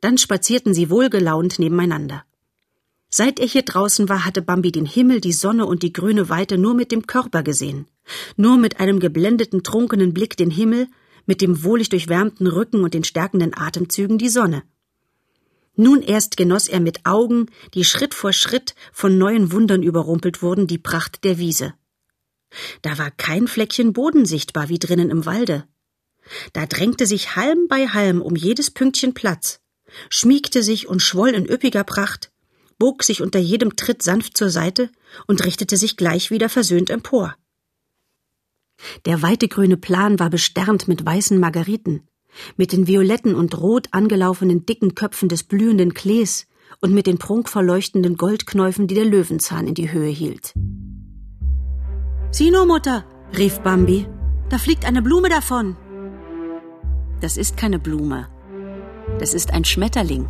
Dann 0.00 0.18
spazierten 0.18 0.74
sie 0.74 0.90
wohlgelaunt 0.90 1.58
nebeneinander. 1.58 2.24
Seit 3.08 3.38
er 3.38 3.46
hier 3.46 3.62
draußen 3.62 4.08
war, 4.08 4.24
hatte 4.24 4.42
Bambi 4.42 4.72
den 4.72 4.86
Himmel, 4.86 5.20
die 5.20 5.32
Sonne 5.32 5.66
und 5.66 5.82
die 5.82 5.92
grüne 5.92 6.28
Weite 6.28 6.58
nur 6.58 6.74
mit 6.74 6.90
dem 6.90 7.06
Körper 7.06 7.42
gesehen, 7.42 7.86
nur 8.36 8.56
mit 8.56 8.80
einem 8.80 8.98
geblendeten, 8.98 9.62
trunkenen 9.62 10.12
Blick 10.12 10.36
den 10.36 10.50
Himmel, 10.50 10.88
mit 11.26 11.40
dem 11.40 11.62
wohlig 11.62 11.88
durchwärmten 11.88 12.46
Rücken 12.46 12.82
und 12.82 12.92
den 12.92 13.04
stärkenden 13.04 13.56
Atemzügen 13.56 14.18
die 14.18 14.28
Sonne. 14.28 14.64
Nun 15.76 16.02
erst 16.02 16.36
genoss 16.36 16.68
er 16.68 16.80
mit 16.80 17.04
Augen, 17.04 17.46
die 17.74 17.84
Schritt 17.84 18.14
vor 18.14 18.32
Schritt 18.32 18.74
von 18.92 19.18
neuen 19.18 19.52
Wundern 19.52 19.82
überrumpelt 19.82 20.42
wurden, 20.42 20.66
die 20.66 20.78
Pracht 20.78 21.24
der 21.24 21.38
Wiese. 21.38 21.74
Da 22.82 22.98
war 22.98 23.10
kein 23.10 23.48
Fleckchen 23.48 23.92
Boden 23.92 24.26
sichtbar 24.26 24.68
wie 24.68 24.78
drinnen 24.78 25.10
im 25.10 25.26
Walde. 25.26 25.66
Da 26.52 26.66
drängte 26.66 27.06
sich 27.06 27.36
Halm 27.36 27.66
bei 27.68 27.88
Halm 27.88 28.20
um 28.22 28.36
jedes 28.36 28.70
Pünktchen 28.70 29.14
Platz, 29.14 29.60
schmiegte 30.08 30.62
sich 30.62 30.88
und 30.88 31.00
schwoll 31.00 31.30
in 31.30 31.48
üppiger 31.48 31.84
Pracht, 31.84 32.32
bog 32.78 33.02
sich 33.04 33.22
unter 33.22 33.38
jedem 33.38 33.76
Tritt 33.76 34.02
sanft 34.02 34.36
zur 34.36 34.50
Seite 34.50 34.90
und 35.26 35.44
richtete 35.44 35.76
sich 35.76 35.96
gleich 35.96 36.30
wieder 36.30 36.48
versöhnt 36.48 36.90
empor. 36.90 37.36
Der 39.06 39.22
weite 39.22 39.48
grüne 39.48 39.76
Plan 39.76 40.18
war 40.18 40.30
besternt 40.30 40.88
mit 40.88 41.06
weißen 41.06 41.38
Margeriten, 41.38 42.08
mit 42.56 42.72
den 42.72 42.86
violetten 42.86 43.34
und 43.34 43.56
rot 43.58 43.88
angelaufenen 43.92 44.66
dicken 44.66 44.94
Köpfen 44.94 45.28
des 45.28 45.44
blühenden 45.44 45.94
Klees 45.94 46.46
und 46.80 46.92
mit 46.92 47.06
den 47.06 47.18
prunkverleuchtenden 47.18 48.16
Goldknäufen, 48.16 48.88
die 48.88 48.94
der 48.94 49.04
Löwenzahn 49.04 49.68
in 49.68 49.74
die 49.74 49.92
Höhe 49.92 50.10
hielt. 50.10 50.52
Sieh 52.30 52.50
nur, 52.50 52.66
Mutter, 52.66 53.04
rief 53.38 53.60
Bambi, 53.60 54.08
da 54.50 54.58
fliegt 54.58 54.84
eine 54.84 55.02
Blume 55.02 55.28
davon. 55.28 55.76
Das 57.24 57.38
ist 57.38 57.56
keine 57.56 57.78
Blume, 57.78 58.28
das 59.18 59.32
ist 59.32 59.50
ein 59.50 59.64
Schmetterling. 59.64 60.28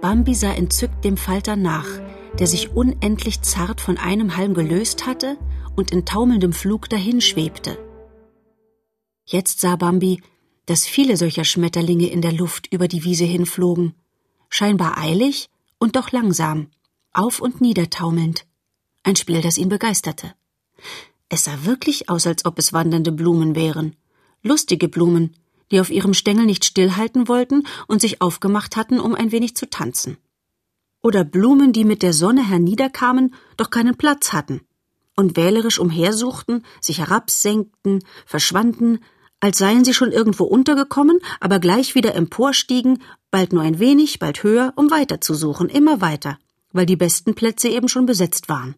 Bambi 0.00 0.34
sah 0.34 0.54
entzückt 0.54 1.04
dem 1.04 1.18
Falter 1.18 1.54
nach, 1.54 1.84
der 2.38 2.46
sich 2.46 2.70
unendlich 2.70 3.42
zart 3.42 3.82
von 3.82 3.98
einem 3.98 4.38
Halm 4.38 4.54
gelöst 4.54 5.06
hatte 5.06 5.36
und 5.76 5.90
in 5.90 6.06
taumelndem 6.06 6.54
Flug 6.54 6.88
dahinschwebte. 6.88 7.78
Jetzt 9.26 9.60
sah 9.60 9.76
Bambi, 9.76 10.22
dass 10.64 10.86
viele 10.86 11.18
solcher 11.18 11.44
Schmetterlinge 11.44 12.06
in 12.06 12.22
der 12.22 12.32
Luft 12.32 12.72
über 12.72 12.88
die 12.88 13.04
Wiese 13.04 13.26
hinflogen, 13.26 13.92
scheinbar 14.48 14.96
eilig 14.96 15.50
und 15.78 15.96
doch 15.96 16.10
langsam, 16.10 16.68
auf 17.12 17.40
und 17.40 17.60
nieder 17.60 17.90
taumelnd. 17.90 18.46
Ein 19.02 19.16
Spiel, 19.16 19.42
das 19.42 19.58
ihn 19.58 19.68
begeisterte. 19.68 20.32
Es 21.28 21.44
sah 21.44 21.66
wirklich 21.66 22.08
aus, 22.08 22.26
als 22.26 22.46
ob 22.46 22.58
es 22.58 22.72
wandernde 22.72 23.12
Blumen 23.12 23.54
wären. 23.54 23.94
Lustige 24.42 24.88
Blumen, 24.88 25.34
die 25.70 25.80
auf 25.80 25.90
ihrem 25.90 26.14
Stängel 26.14 26.46
nicht 26.46 26.64
stillhalten 26.64 27.28
wollten 27.28 27.64
und 27.86 28.00
sich 28.00 28.20
aufgemacht 28.22 28.76
hatten, 28.76 29.00
um 29.00 29.14
ein 29.14 29.32
wenig 29.32 29.56
zu 29.56 29.68
tanzen. 29.68 30.16
Oder 31.02 31.24
Blumen, 31.24 31.72
die 31.72 31.84
mit 31.84 32.02
der 32.02 32.12
Sonne 32.12 32.46
herniederkamen, 32.46 33.34
doch 33.56 33.70
keinen 33.70 33.96
Platz 33.96 34.32
hatten 34.32 34.62
und 35.16 35.36
wählerisch 35.36 35.80
umhersuchten, 35.80 36.64
sich 36.80 36.98
herabsenkten, 36.98 38.04
verschwanden, 38.24 39.00
als 39.40 39.58
seien 39.58 39.84
sie 39.84 39.94
schon 39.94 40.12
irgendwo 40.12 40.44
untergekommen, 40.44 41.18
aber 41.40 41.58
gleich 41.58 41.94
wieder 41.96 42.14
emporstiegen, 42.14 43.02
bald 43.30 43.52
nur 43.52 43.62
ein 43.62 43.80
wenig, 43.80 44.20
bald 44.20 44.42
höher, 44.44 44.72
um 44.76 44.90
weiterzusuchen, 44.90 45.68
immer 45.68 46.00
weiter, 46.00 46.38
weil 46.72 46.86
die 46.86 46.96
besten 46.96 47.34
Plätze 47.34 47.68
eben 47.68 47.88
schon 47.88 48.06
besetzt 48.06 48.48
waren. 48.48 48.76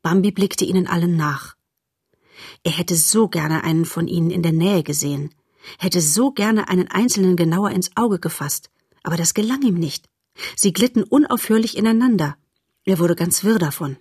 Bambi 0.00 0.30
blickte 0.30 0.64
ihnen 0.64 0.86
allen 0.86 1.16
nach. 1.16 1.55
Er 2.62 2.72
hätte 2.72 2.96
so 2.96 3.28
gerne 3.28 3.64
einen 3.64 3.84
von 3.84 4.08
ihnen 4.08 4.30
in 4.30 4.42
der 4.42 4.52
Nähe 4.52 4.82
gesehen, 4.82 5.34
hätte 5.78 6.00
so 6.00 6.30
gerne 6.32 6.68
einen 6.68 6.88
einzelnen 6.88 7.36
genauer 7.36 7.70
ins 7.70 7.90
Auge 7.96 8.18
gefasst, 8.18 8.70
aber 9.02 9.16
das 9.16 9.34
gelang 9.34 9.62
ihm 9.62 9.74
nicht. 9.74 10.06
Sie 10.54 10.72
glitten 10.72 11.02
unaufhörlich 11.02 11.76
ineinander. 11.76 12.36
Er 12.84 12.98
wurde 12.98 13.16
ganz 13.16 13.42
wirr 13.42 13.58
davon. 13.58 13.96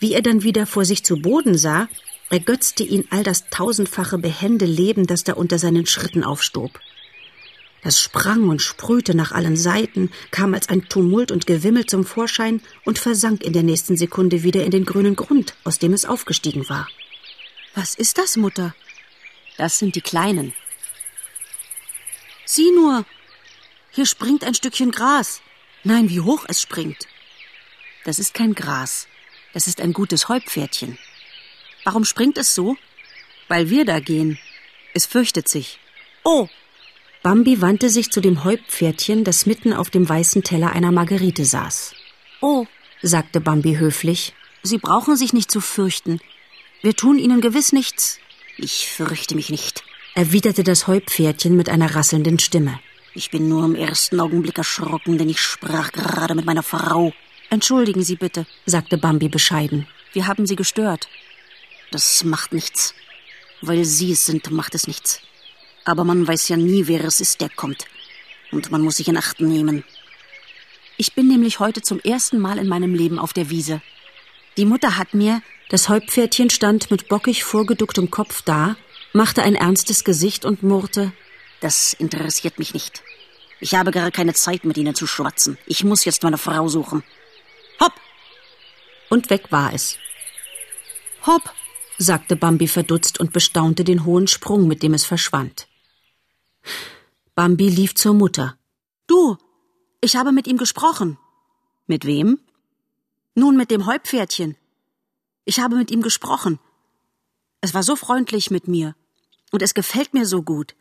Wie 0.00 0.12
er 0.12 0.22
dann 0.22 0.42
wieder 0.42 0.66
vor 0.66 0.84
sich 0.84 1.04
zu 1.04 1.20
Boden 1.20 1.56
sah, 1.56 1.88
ergötzte 2.30 2.82
ihn 2.82 3.04
all 3.10 3.22
das 3.22 3.48
tausendfache 3.50 4.18
behende 4.18 4.66
Leben, 4.66 5.06
das 5.06 5.24
da 5.24 5.34
unter 5.34 5.58
seinen 5.58 5.86
Schritten 5.86 6.24
aufstob. 6.24 6.80
Das 7.84 8.00
sprang 8.00 8.48
und 8.48 8.62
sprühte 8.62 9.14
nach 9.14 9.32
allen 9.32 9.58
Seiten, 9.58 10.10
kam 10.30 10.54
als 10.54 10.70
ein 10.70 10.88
Tumult 10.88 11.30
und 11.30 11.46
Gewimmel 11.46 11.84
zum 11.84 12.06
Vorschein 12.06 12.62
und 12.86 12.98
versank 12.98 13.44
in 13.44 13.52
der 13.52 13.62
nächsten 13.62 13.98
Sekunde 13.98 14.42
wieder 14.42 14.64
in 14.64 14.70
den 14.70 14.86
grünen 14.86 15.16
Grund, 15.16 15.54
aus 15.64 15.78
dem 15.78 15.92
es 15.92 16.06
aufgestiegen 16.06 16.66
war. 16.70 16.88
Was 17.74 17.94
ist 17.94 18.16
das, 18.16 18.38
Mutter? 18.38 18.74
Das 19.58 19.78
sind 19.78 19.96
die 19.96 20.00
Kleinen. 20.00 20.54
Sieh 22.46 22.70
nur! 22.72 23.04
Hier 23.90 24.06
springt 24.06 24.44
ein 24.44 24.54
Stückchen 24.54 24.90
Gras. 24.90 25.42
Nein, 25.82 26.08
wie 26.08 26.20
hoch 26.20 26.46
es 26.48 26.62
springt. 26.62 27.06
Das 28.04 28.18
ist 28.18 28.32
kein 28.32 28.54
Gras. 28.54 29.06
Das 29.52 29.66
ist 29.66 29.82
ein 29.82 29.92
gutes 29.92 30.30
Heupferdchen. 30.30 30.98
Warum 31.84 32.06
springt 32.06 32.38
es 32.38 32.54
so? 32.54 32.78
Weil 33.48 33.68
wir 33.68 33.84
da 33.84 34.00
gehen. 34.00 34.38
Es 34.94 35.04
fürchtet 35.04 35.48
sich. 35.48 35.78
Oh! 36.24 36.48
Bambi 37.24 37.62
wandte 37.62 37.88
sich 37.88 38.10
zu 38.10 38.20
dem 38.20 38.44
Heupferdchen, 38.44 39.24
das 39.24 39.46
mitten 39.46 39.72
auf 39.72 39.88
dem 39.88 40.06
weißen 40.06 40.42
Teller 40.42 40.72
einer 40.72 40.92
Margerite 40.92 41.46
saß. 41.46 41.94
Oh, 42.42 42.66
sagte 43.00 43.40
Bambi 43.40 43.76
höflich, 43.76 44.34
Sie 44.62 44.76
brauchen 44.76 45.16
sich 45.16 45.32
nicht 45.32 45.50
zu 45.50 45.62
fürchten. 45.62 46.20
Wir 46.82 46.94
tun 46.94 47.18
Ihnen 47.18 47.40
gewiss 47.40 47.72
nichts. 47.72 48.18
Ich 48.58 48.88
fürchte 48.88 49.36
mich 49.36 49.48
nicht, 49.48 49.84
erwiderte 50.14 50.64
das 50.64 50.86
Heupferdchen 50.86 51.56
mit 51.56 51.70
einer 51.70 51.94
rasselnden 51.94 52.38
Stimme. 52.38 52.78
Ich 53.14 53.30
bin 53.30 53.48
nur 53.48 53.64
im 53.64 53.74
ersten 53.74 54.20
Augenblick 54.20 54.58
erschrocken, 54.58 55.16
denn 55.16 55.30
ich 55.30 55.40
sprach 55.40 55.92
gerade 55.92 56.34
mit 56.34 56.44
meiner 56.44 56.62
Frau. 56.62 57.14
Entschuldigen 57.48 58.02
Sie 58.02 58.16
bitte, 58.16 58.44
sagte 58.66 58.98
Bambi 58.98 59.30
bescheiden. 59.30 59.88
Wir 60.12 60.26
haben 60.26 60.44
Sie 60.44 60.56
gestört. 60.56 61.08
Das 61.90 62.22
macht 62.22 62.52
nichts. 62.52 62.94
Weil 63.62 63.86
Sie 63.86 64.12
es 64.12 64.26
sind, 64.26 64.50
macht 64.50 64.74
es 64.74 64.86
nichts. 64.86 65.22
Aber 65.84 66.04
man 66.04 66.26
weiß 66.26 66.48
ja 66.48 66.56
nie, 66.56 66.86
wer 66.86 67.04
es 67.04 67.20
ist, 67.20 67.40
der 67.40 67.50
kommt. 67.50 67.86
Und 68.52 68.70
man 68.70 68.82
muss 68.82 68.96
sich 68.96 69.08
in 69.08 69.16
Acht 69.16 69.40
nehmen. 69.40 69.84
Ich 70.96 71.14
bin 71.14 71.28
nämlich 71.28 71.58
heute 71.58 71.82
zum 71.82 71.98
ersten 72.00 72.38
Mal 72.38 72.58
in 72.58 72.68
meinem 72.68 72.94
Leben 72.94 73.18
auf 73.18 73.32
der 73.32 73.50
Wiese. 73.50 73.82
Die 74.56 74.64
Mutter 74.64 74.96
hat 74.96 75.12
mir, 75.14 75.42
das 75.68 75.88
Häuptpferdchen 75.88 76.50
stand 76.50 76.90
mit 76.90 77.08
bockig 77.08 77.42
vorgeducktem 77.42 78.10
Kopf 78.10 78.42
da, 78.42 78.76
machte 79.12 79.42
ein 79.42 79.56
ernstes 79.56 80.04
Gesicht 80.04 80.44
und 80.44 80.62
murrte, 80.62 81.12
Das 81.60 81.94
interessiert 81.94 82.58
mich 82.58 82.74
nicht. 82.74 83.02
Ich 83.58 83.74
habe 83.74 83.90
gar 83.90 84.10
keine 84.10 84.34
Zeit, 84.34 84.64
mit 84.64 84.76
Ihnen 84.76 84.94
zu 84.94 85.06
schwatzen. 85.06 85.56
Ich 85.66 85.82
muss 85.82 86.04
jetzt 86.04 86.22
meine 86.22 86.38
Frau 86.38 86.68
suchen. 86.68 87.02
Hopp! 87.80 87.94
Und 89.08 89.30
weg 89.30 89.50
war 89.50 89.72
es. 89.72 89.98
Hopp, 91.26 91.42
sagte 91.96 92.36
Bambi 92.36 92.68
verdutzt 92.68 93.18
und 93.18 93.32
bestaunte 93.32 93.84
den 93.84 94.04
hohen 94.04 94.26
Sprung, 94.26 94.68
mit 94.68 94.82
dem 94.82 94.94
es 94.94 95.06
verschwand. 95.06 95.66
Bambi 97.34 97.68
lief 97.68 97.94
zur 97.94 98.14
Mutter. 98.14 98.56
Du, 99.06 99.36
ich 100.00 100.16
habe 100.16 100.32
mit 100.32 100.46
ihm 100.46 100.56
gesprochen. 100.56 101.18
Mit 101.86 102.04
wem? 102.04 102.40
Nun 103.34 103.56
mit 103.56 103.70
dem 103.70 103.86
Häuptpferdchen. 103.86 104.56
Ich 105.44 105.60
habe 105.60 105.76
mit 105.76 105.90
ihm 105.90 106.02
gesprochen. 106.02 106.58
Es 107.60 107.74
war 107.74 107.82
so 107.82 107.96
freundlich 107.96 108.50
mit 108.50 108.68
mir. 108.68 108.94
Und 109.50 109.62
es 109.62 109.74
gefällt 109.74 110.14
mir 110.14 110.26
so 110.26 110.42
gut. 110.42 110.74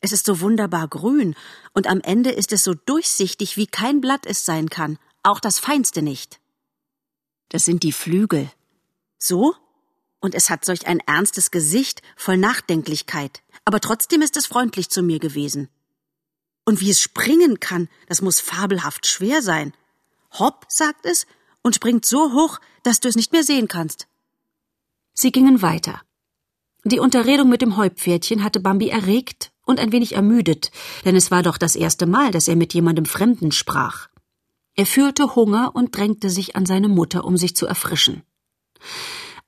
Es 0.00 0.10
ist 0.12 0.26
so 0.26 0.40
wunderbar 0.40 0.88
grün, 0.88 1.36
und 1.74 1.86
am 1.86 2.00
Ende 2.00 2.30
ist 2.30 2.52
es 2.52 2.64
so 2.64 2.74
durchsichtig, 2.74 3.56
wie 3.56 3.68
kein 3.68 4.00
Blatt 4.00 4.26
es 4.26 4.44
sein 4.44 4.68
kann, 4.68 4.98
auch 5.22 5.38
das 5.38 5.60
feinste 5.60 6.02
nicht. 6.02 6.40
Das 7.50 7.64
sind 7.64 7.84
die 7.84 7.92
Flügel. 7.92 8.50
So? 9.18 9.54
Und 10.20 10.34
es 10.34 10.50
hat 10.50 10.64
solch 10.64 10.86
ein 10.88 10.98
ernstes 11.00 11.52
Gesicht 11.52 12.02
voll 12.16 12.36
Nachdenklichkeit, 12.36 13.42
aber 13.64 13.80
trotzdem 13.80 14.22
ist 14.22 14.36
es 14.36 14.46
freundlich 14.46 14.90
zu 14.90 15.02
mir 15.02 15.18
gewesen. 15.18 15.68
Und 16.64 16.80
wie 16.80 16.90
es 16.90 17.00
springen 17.00 17.60
kann, 17.60 17.88
das 18.06 18.22
muss 18.22 18.40
fabelhaft 18.40 19.06
schwer 19.06 19.42
sein. 19.42 19.72
Hopp, 20.38 20.66
sagt 20.68 21.06
es, 21.06 21.26
und 21.62 21.74
springt 21.74 22.04
so 22.04 22.32
hoch, 22.32 22.60
dass 22.82 23.00
du 23.00 23.08
es 23.08 23.16
nicht 23.16 23.32
mehr 23.32 23.44
sehen 23.44 23.68
kannst. 23.68 24.06
Sie 25.14 25.32
gingen 25.32 25.62
weiter. 25.62 26.02
Die 26.84 26.98
Unterredung 26.98 27.48
mit 27.48 27.62
dem 27.62 27.76
Häuptpferdchen 27.76 28.42
hatte 28.42 28.60
Bambi 28.60 28.88
erregt 28.88 29.52
und 29.64 29.78
ein 29.78 29.92
wenig 29.92 30.14
ermüdet, 30.14 30.72
denn 31.04 31.14
es 31.14 31.30
war 31.30 31.42
doch 31.42 31.58
das 31.58 31.76
erste 31.76 32.06
Mal, 32.06 32.32
dass 32.32 32.48
er 32.48 32.56
mit 32.56 32.74
jemandem 32.74 33.04
Fremden 33.04 33.52
sprach. 33.52 34.08
Er 34.74 34.86
fühlte 34.86 35.36
Hunger 35.36 35.72
und 35.74 35.96
drängte 35.96 36.30
sich 36.30 36.56
an 36.56 36.66
seine 36.66 36.88
Mutter, 36.88 37.24
um 37.24 37.36
sich 37.36 37.54
zu 37.54 37.66
erfrischen. 37.66 38.22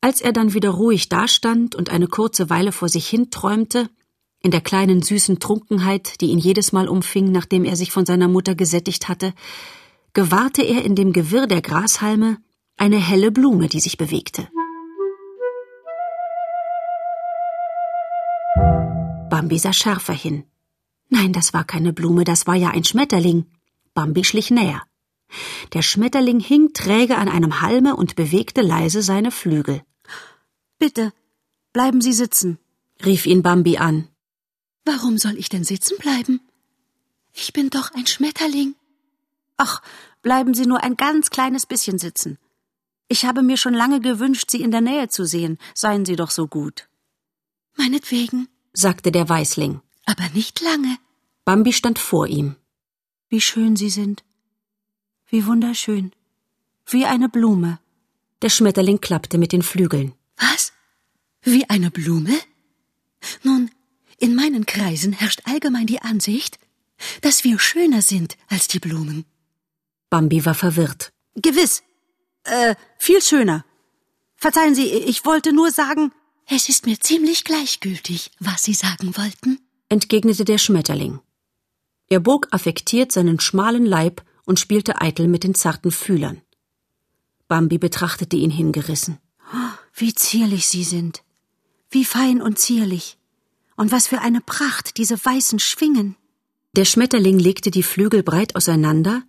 Als 0.00 0.20
er 0.20 0.32
dann 0.32 0.52
wieder 0.52 0.70
ruhig 0.70 1.08
dastand 1.08 1.74
und 1.74 1.88
eine 1.88 2.06
kurze 2.06 2.50
Weile 2.50 2.72
vor 2.72 2.88
sich 2.88 3.08
hin 3.08 3.30
träumte, 3.30 3.88
in 4.44 4.50
der 4.50 4.60
kleinen 4.60 5.00
süßen 5.00 5.40
Trunkenheit, 5.40 6.20
die 6.20 6.26
ihn 6.26 6.38
jedes 6.38 6.70
Mal 6.72 6.86
umfing, 6.86 7.32
nachdem 7.32 7.64
er 7.64 7.76
sich 7.76 7.90
von 7.90 8.04
seiner 8.04 8.28
Mutter 8.28 8.54
gesättigt 8.54 9.08
hatte, 9.08 9.32
gewahrte 10.12 10.62
er 10.62 10.84
in 10.84 10.94
dem 10.94 11.14
Gewirr 11.14 11.46
der 11.46 11.62
Grashalme 11.62 12.36
eine 12.76 12.98
helle 12.98 13.30
Blume, 13.30 13.68
die 13.68 13.80
sich 13.80 13.96
bewegte. 13.96 14.46
Bambi 19.30 19.58
sah 19.58 19.72
schärfer 19.72 20.12
hin. 20.12 20.44
Nein, 21.08 21.32
das 21.32 21.54
war 21.54 21.64
keine 21.64 21.94
Blume, 21.94 22.24
das 22.24 22.46
war 22.46 22.54
ja 22.54 22.68
ein 22.68 22.84
Schmetterling. 22.84 23.46
Bambi 23.94 24.24
schlich 24.24 24.50
näher. 24.50 24.82
Der 25.72 25.80
Schmetterling 25.80 26.40
hing 26.40 26.74
träge 26.74 27.16
an 27.16 27.30
einem 27.30 27.62
Halme 27.62 27.96
und 27.96 28.14
bewegte 28.14 28.60
leise 28.60 29.00
seine 29.00 29.30
Flügel. 29.30 29.80
Bitte, 30.78 31.14
bleiben 31.72 32.02
Sie 32.02 32.12
sitzen, 32.12 32.58
rief 33.02 33.24
ihn 33.24 33.42
Bambi 33.42 33.78
an. 33.78 34.08
Warum 34.84 35.18
soll 35.18 35.38
ich 35.38 35.48
denn 35.48 35.64
sitzen 35.64 35.96
bleiben? 35.98 36.40
Ich 37.32 37.52
bin 37.52 37.70
doch 37.70 37.92
ein 37.94 38.06
Schmetterling. 38.06 38.74
Ach, 39.56 39.82
bleiben 40.22 40.54
Sie 40.54 40.66
nur 40.66 40.82
ein 40.82 40.96
ganz 40.96 41.30
kleines 41.30 41.66
bisschen 41.66 41.98
sitzen. 41.98 42.38
Ich 43.08 43.24
habe 43.24 43.42
mir 43.42 43.56
schon 43.56 43.74
lange 43.74 44.00
gewünscht, 44.00 44.50
Sie 44.50 44.62
in 44.62 44.70
der 44.70 44.80
Nähe 44.80 45.08
zu 45.08 45.24
sehen. 45.24 45.58
Seien 45.74 46.04
Sie 46.04 46.16
doch 46.16 46.30
so 46.30 46.46
gut. 46.46 46.88
Meinetwegen, 47.76 48.48
sagte 48.72 49.10
der 49.12 49.28
Weißling. 49.28 49.80
Aber 50.06 50.28
nicht 50.30 50.60
lange. 50.60 50.98
Bambi 51.44 51.72
stand 51.72 51.98
vor 51.98 52.26
ihm. 52.26 52.56
Wie 53.28 53.40
schön 53.40 53.76
Sie 53.76 53.90
sind. 53.90 54.24
Wie 55.26 55.46
wunderschön. 55.46 56.12
Wie 56.86 57.06
eine 57.06 57.28
Blume. 57.28 57.78
Der 58.42 58.50
Schmetterling 58.50 59.00
klappte 59.00 59.38
mit 59.38 59.52
den 59.52 59.62
Flügeln. 59.62 60.12
Was? 60.36 60.72
Wie 61.42 61.68
eine 61.68 61.90
Blume? 61.90 62.38
Nun, 63.42 63.70
in 64.24 64.34
meinen 64.34 64.64
Kreisen 64.64 65.12
herrscht 65.12 65.42
allgemein 65.44 65.86
die 65.86 66.00
Ansicht, 66.00 66.58
dass 67.20 67.44
wir 67.44 67.58
schöner 67.58 68.00
sind 68.00 68.38
als 68.48 68.68
die 68.68 68.78
Blumen. 68.78 69.26
Bambi 70.08 70.46
war 70.46 70.54
verwirrt. 70.54 71.12
Gewiss. 71.34 71.82
Äh, 72.44 72.74
viel 72.96 73.20
schöner. 73.20 73.66
Verzeihen 74.36 74.74
Sie, 74.74 74.86
ich 74.86 75.26
wollte 75.26 75.52
nur 75.52 75.70
sagen. 75.70 76.10
Es 76.46 76.70
ist 76.70 76.86
mir 76.86 76.98
ziemlich 76.98 77.44
gleichgültig, 77.44 78.30
was 78.40 78.62
Sie 78.62 78.72
sagen 78.72 79.14
wollten, 79.18 79.58
entgegnete 79.90 80.46
der 80.46 80.58
Schmetterling. 80.58 81.20
Er 82.08 82.20
bog 82.20 82.48
affektiert 82.50 83.12
seinen 83.12 83.40
schmalen 83.40 83.84
Leib 83.84 84.24
und 84.46 84.58
spielte 84.58 85.02
eitel 85.02 85.28
mit 85.28 85.44
den 85.44 85.54
zarten 85.54 85.90
Fühlern. 85.90 86.40
Bambi 87.48 87.76
betrachtete 87.76 88.36
ihn 88.36 88.50
hingerissen. 88.50 89.18
Wie 89.92 90.14
zierlich 90.14 90.66
Sie 90.66 90.84
sind. 90.84 91.22
Wie 91.90 92.06
fein 92.06 92.40
und 92.40 92.58
zierlich. 92.58 93.18
Und 93.76 93.92
was 93.92 94.06
für 94.06 94.20
eine 94.20 94.40
Pracht, 94.40 94.96
diese 94.96 95.16
weißen 95.22 95.58
Schwingen. 95.58 96.16
Der 96.76 96.84
Schmetterling 96.84 97.38
legte 97.38 97.70
die 97.70 97.82
Flügel 97.82 98.22
breit 98.22 98.56
auseinander, 98.56 99.22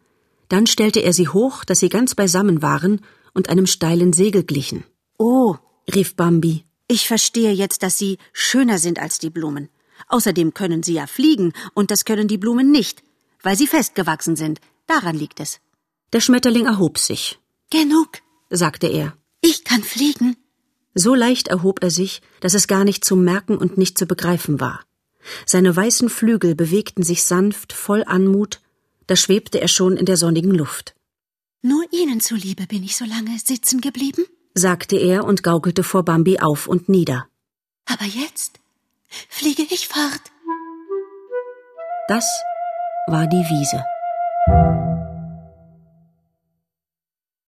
dann 0.49 0.67
stellte 0.67 0.99
er 1.01 1.13
sie 1.13 1.27
hoch, 1.27 1.63
dass 1.63 1.79
sie 1.79 1.89
ganz 1.89 2.15
beisammen 2.15 2.62
waren 2.62 3.01
und 3.34 3.49
einem 3.49 3.67
steilen 3.67 4.13
Segel 4.13 4.43
glichen. 4.43 4.84
Oh, 5.17 5.55
rief 5.93 6.15
Bambi. 6.15 6.65
Ich 6.88 7.08
verstehe 7.08 7.51
jetzt, 7.51 7.81
dass 7.81 7.97
Sie 7.97 8.19
schöner 8.31 8.77
sind 8.77 8.99
als 8.99 9.17
die 9.17 9.31
Blumen. 9.31 9.69
Außerdem 10.08 10.53
können 10.53 10.84
Sie 10.84 10.93
ja 10.93 11.08
fliegen, 11.08 11.53
und 11.73 11.89
das 11.89 12.05
können 12.05 12.27
die 12.27 12.38
Blumen 12.38 12.71
nicht, 12.71 13.03
weil 13.41 13.58
sie 13.58 13.65
festgewachsen 13.65 14.36
sind. 14.36 14.60
Daran 14.86 15.15
liegt 15.15 15.39
es. 15.39 15.60
Der 16.13 16.21
Schmetterling 16.21 16.67
erhob 16.67 16.99
sich. 16.99 17.39
Genug, 17.71 18.10
sagte 18.49 18.88
er. 18.88 19.17
Ich 19.41 19.63
kann 19.63 19.81
fliegen. 19.81 20.38
So 20.95 21.13
leicht 21.13 21.49
erhob 21.49 21.84
er 21.84 21.91
sich, 21.91 22.21
dass 22.39 22.53
es 22.53 22.67
gar 22.67 22.86
nicht 22.86 23.03
zu 23.03 23.17
merken 23.17 23.58
und 23.58 23.77
nicht 23.77 23.97
zu 23.97 24.05
begreifen 24.05 24.62
war. 24.62 24.86
Seine 25.45 25.75
weißen 25.75 26.10
Flügel 26.10 26.55
bewegten 26.55 27.03
sich 27.03 27.23
sanft, 27.23 27.73
voll 27.73 28.03
Anmut, 28.08 28.62
da 29.08 29.15
schwebte 29.15 29.60
er 29.60 29.67
schon 29.67 29.97
in 29.97 30.05
der 30.05 30.17
sonnigen 30.17 30.51
Luft. 30.51 30.95
Nur 31.62 31.84
Ihnen 31.91 32.21
zuliebe 32.21 32.65
bin 32.67 32.84
ich 32.84 32.95
so 32.95 33.05
lange 33.05 33.38
sitzen 33.43 33.81
geblieben, 33.81 34.23
sagte 34.53 34.95
er 34.95 35.25
und 35.25 35.43
gaukelte 35.43 35.84
vor 35.84 36.03
Bambi 36.03 36.39
auf 36.39 36.67
und 36.67 36.89
nieder. 36.89 37.27
Aber 37.86 38.05
jetzt 38.05 38.60
fliege 39.29 39.63
ich 39.69 39.88
fort. 39.88 40.21
Das 42.08 42.25
war 43.08 43.27
die 43.27 43.38
Wiese. 43.38 44.85